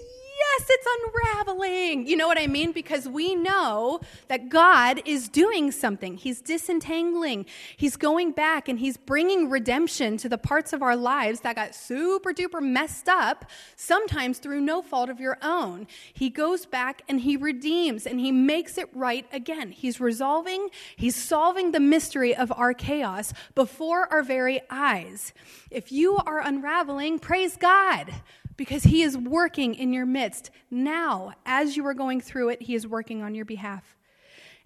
yes, 0.48 0.66
it's 0.68 0.86
unraveling. 1.04 2.06
You 2.06 2.16
know 2.16 2.26
what 2.26 2.38
I 2.38 2.46
mean? 2.46 2.72
Because 2.72 3.08
we 3.08 3.34
know 3.34 4.00
that 4.28 4.48
God 4.48 5.02
is 5.04 5.28
doing 5.28 5.70
something. 5.70 6.16
He's 6.16 6.40
disentangling, 6.40 7.46
He's 7.76 7.96
going 7.96 8.32
back 8.32 8.68
and 8.68 8.78
He's 8.78 8.96
bringing 8.96 9.50
redemption 9.50 10.16
to 10.18 10.28
the 10.28 10.38
parts 10.38 10.72
of 10.72 10.82
our 10.82 10.96
lives 10.96 11.40
that 11.40 11.56
got 11.56 11.74
super 11.74 12.32
duper 12.32 12.62
messed 12.62 13.08
up, 13.08 13.44
sometimes 13.76 14.38
through 14.38 14.60
no 14.60 14.82
fault 14.82 15.10
of 15.10 15.20
your 15.20 15.38
own. 15.42 15.86
He 16.12 16.30
goes 16.30 16.66
back 16.66 17.02
and 17.08 17.20
He 17.20 17.36
redeems 17.36 18.06
and 18.06 18.20
He 18.20 18.32
makes 18.32 18.78
it 18.78 18.88
right 18.94 19.26
again. 19.32 19.72
He's 19.72 20.00
resolving, 20.00 20.68
He's 20.96 21.16
solving 21.16 21.72
the 21.72 21.80
mystery 21.80 22.34
of 22.34 22.52
our 22.52 22.74
chaos 22.74 23.32
before 23.54 24.12
our 24.12 24.22
very 24.22 24.60
eyes. 24.70 25.32
If 25.70 25.92
you 25.92 26.16
are 26.16 26.40
unraveling, 26.40 27.18
praise 27.18 27.56
God 27.56 28.12
because 28.58 28.82
He 28.82 29.02
is 29.02 29.16
working 29.16 29.74
in 29.74 29.94
your 29.94 30.04
midst. 30.04 30.50
Now, 30.70 31.32
as 31.46 31.78
you 31.78 31.86
are 31.86 31.94
going 31.94 32.20
through 32.20 32.50
it, 32.50 32.60
He 32.60 32.74
is 32.74 32.86
working 32.86 33.22
on 33.22 33.34
your 33.34 33.46
behalf. 33.46 33.96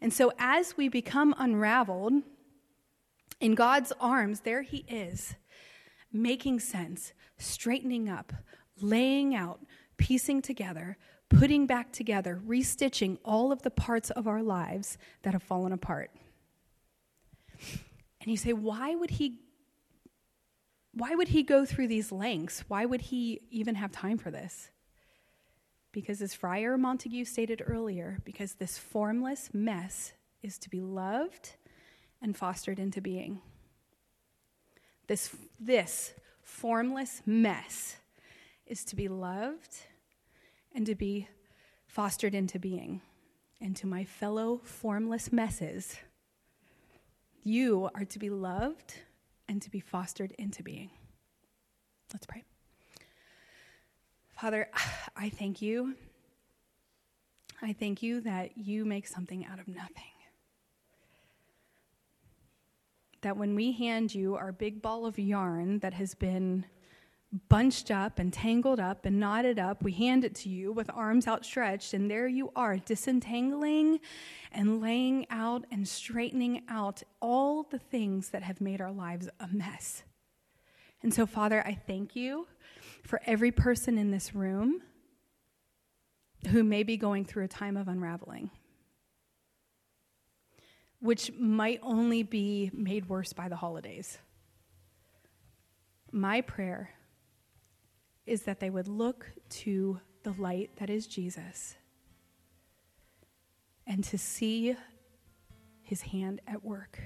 And 0.01 0.13
so, 0.13 0.33
as 0.39 0.77
we 0.77 0.89
become 0.89 1.33
unraveled, 1.39 2.15
in 3.41 3.55
God's 3.55 3.93
arms, 4.01 4.41
there 4.41 4.63
He 4.63 4.79
is, 4.89 5.37
making 6.13 6.59
sense, 6.59 7.13
straightening 7.39 8.09
up, 8.09 8.33
laying 8.81 9.37
out, 9.37 9.61
piecing 9.99 10.43
together, 10.43 10.97
putting 11.29 11.67
back 11.67 11.93
together, 11.93 12.41
restitching 12.47 13.19
all 13.25 13.53
of 13.53 13.63
the 13.63 13.71
parts 13.71 14.11
of 14.11 14.27
our 14.27 14.43
lives 14.43 14.99
that 15.23 15.35
have 15.35 15.43
fallen 15.43 15.73
apart. 15.73 16.11
And 18.21 18.31
you 18.31 18.37
say, 18.37 18.53
why 18.53 18.95
would 18.95 19.11
He 19.11 19.41
why 20.95 21.15
would 21.15 21.29
he 21.29 21.43
go 21.43 21.65
through 21.65 21.89
these 21.89 22.13
lengths? 22.13 22.65
Why 22.69 22.85
would 22.85 23.01
he 23.01 23.41
even 23.51 23.75
have 23.77 23.93
time 23.93 24.19
for 24.19 24.31
this? 24.31 24.71
Because, 25.91 26.21
as 26.23 26.35
Friar 26.35 26.79
Montague 26.79 27.25
stated 27.25 27.63
earlier, 27.65 28.19
because 28.25 28.55
this 28.55 28.79
formless 28.79 29.51
mess 29.53 30.13
is 30.43 30.59
to 30.59 30.71
be 30.71 30.81
loved 30.81 31.57
and 32.21 32.37
fostered 32.37 32.79
into 32.79 33.01
being. 33.01 33.41
This, 35.07 35.35
this 35.59 36.15
formless 36.43 37.23
mess 37.27 37.97
is 38.67 38.85
to 38.87 38.97
be 38.97 39.09
loved 39.09 39.77
and 40.75 40.87
to 40.87 40.95
be 40.95 41.29
fostered 41.87 42.35
into 42.35 42.59
being. 42.59 43.01
And 43.61 43.77
to 43.77 43.87
my 43.87 44.05
fellow 44.05 44.61
formless 44.65 45.31
messes, 45.31 45.97
you 47.45 47.91
are 47.95 48.05
to 48.05 48.19
be 48.19 48.31
loved 48.31 48.95
and 49.49 49.61
to 49.63 49.71
be 49.71 49.81
fostered 49.81 50.33
into 50.39 50.63
being. 50.63 50.91
Let's 52.13 52.27
pray. 52.27 52.45
Father, 54.31 54.69
I 55.17 55.29
thank 55.29 55.63
you. 55.63 55.95
I 57.61 57.73
thank 57.73 58.03
you 58.03 58.21
that 58.23 58.57
you 58.57 58.85
make 58.85 59.07
something 59.07 59.47
out 59.47 59.61
of 59.61 59.69
nothing. 59.69 60.03
That 63.21 63.37
when 63.37 63.55
we 63.55 63.71
hand 63.71 64.13
you 64.15 64.35
our 64.35 64.51
big 64.51 64.83
ball 64.83 65.07
of 65.07 65.17
yarn 65.19 65.79
that 65.79 65.95
has 65.95 66.15
been 66.17 66.65
bunched 67.49 67.91
up 67.91 68.19
and 68.19 68.33
tangled 68.33 68.79
up 68.79 69.07
and 69.07 69.19
knotted 69.19 69.59
up. 69.59 69.83
We 69.83 69.93
hand 69.93 70.25
it 70.25 70.35
to 70.37 70.51
you 70.51 70.73
with 70.73 70.91
arms 70.93 71.27
outstretched, 71.27 71.95
and 71.95 72.11
there 72.11 72.29
you 72.29 72.53
are, 72.55 72.77
disentangling 72.77 74.01
and 74.53 74.83
laying 74.83 75.27
out 75.31 75.65
and 75.71 75.89
straightening 75.89 76.63
out 76.69 77.03
all 77.21 77.63
the 77.63 77.79
things 77.79 78.31
that 78.31 78.43
have 78.43 78.61
made 78.61 78.81
our 78.81 78.93
lives 78.93 79.29
a 79.41 79.49
mess. 79.49 80.03
And 81.03 81.13
so, 81.13 81.25
Father, 81.25 81.67
I 81.67 81.75
thank 81.75 82.15
you 82.15 82.47
for 83.03 83.21
every 83.25 83.51
person 83.51 83.97
in 83.97 84.11
this 84.11 84.35
room 84.35 84.83
who 86.49 86.63
may 86.63 86.83
be 86.83 86.97
going 86.97 87.25
through 87.25 87.45
a 87.45 87.49
time 87.49 87.77
of 87.77 87.89
unraveling, 87.89 88.51
which 91.01 91.33
might 91.39 91.81
only 91.83 92.23
be 92.23 92.71
made 92.75 93.09
worse 93.09 93.33
by 93.33 93.49
the 93.49 93.57
holidays. 93.57 94.19
My 96.13 96.43
prayer 96.43 96.91
is 98.27 98.43
that 98.43 98.61
they 98.61 98.71
would 98.71 98.89
look 98.89 99.27
to 99.49 100.01
the 100.23 100.33
light 100.33 100.71
that 100.77 100.91
is 100.91 101.07
Jesus 101.07 101.77
and 103.87 104.05
to 104.05 104.19
see 104.19 104.77
his 105.83 106.03
hand 106.03 106.41
at 106.47 106.65
work. 106.65 107.01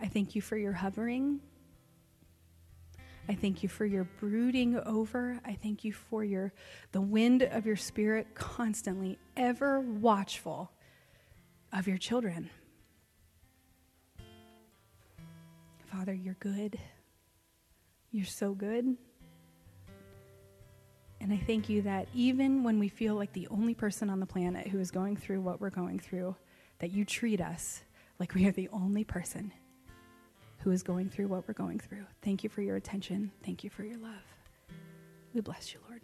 I 0.00 0.06
thank 0.06 0.34
you 0.34 0.42
for 0.42 0.56
your 0.56 0.72
hovering. 0.72 1.40
I 3.28 3.34
thank 3.34 3.62
you 3.62 3.68
for 3.68 3.84
your 3.84 4.04
brooding 4.04 4.76
over. 4.76 5.38
I 5.44 5.54
thank 5.54 5.84
you 5.84 5.92
for 5.92 6.24
your 6.24 6.52
the 6.92 7.00
wind 7.00 7.42
of 7.42 7.66
your 7.66 7.76
spirit 7.76 8.34
constantly 8.34 9.18
ever 9.36 9.80
watchful 9.80 10.72
of 11.72 11.86
your 11.86 11.98
children. 11.98 12.48
Father, 15.92 16.14
you're 16.14 16.36
good. 16.40 16.78
You're 18.10 18.24
so 18.24 18.54
good. 18.54 18.96
And 21.20 21.32
I 21.32 21.36
thank 21.36 21.68
you 21.68 21.82
that 21.82 22.08
even 22.14 22.62
when 22.62 22.78
we 22.78 22.88
feel 22.88 23.14
like 23.14 23.32
the 23.32 23.48
only 23.48 23.74
person 23.74 24.08
on 24.08 24.20
the 24.20 24.26
planet 24.26 24.68
who 24.68 24.78
is 24.78 24.90
going 24.90 25.16
through 25.16 25.40
what 25.40 25.60
we're 25.60 25.70
going 25.70 25.98
through, 25.98 26.36
that 26.78 26.92
you 26.92 27.04
treat 27.04 27.40
us 27.40 27.82
like 28.18 28.34
we 28.34 28.46
are 28.46 28.52
the 28.52 28.68
only 28.72 29.04
person 29.04 29.52
who 30.58 30.70
is 30.70 30.82
going 30.82 31.08
through 31.08 31.28
what 31.28 31.46
we're 31.46 31.54
going 31.54 31.78
through. 31.78 32.04
Thank 32.22 32.44
you 32.44 32.50
for 32.50 32.62
your 32.62 32.76
attention. 32.76 33.30
Thank 33.44 33.64
you 33.64 33.70
for 33.70 33.84
your 33.84 33.98
love. 33.98 34.12
We 35.34 35.40
bless 35.40 35.72
you, 35.72 35.80
Lord. 35.88 36.02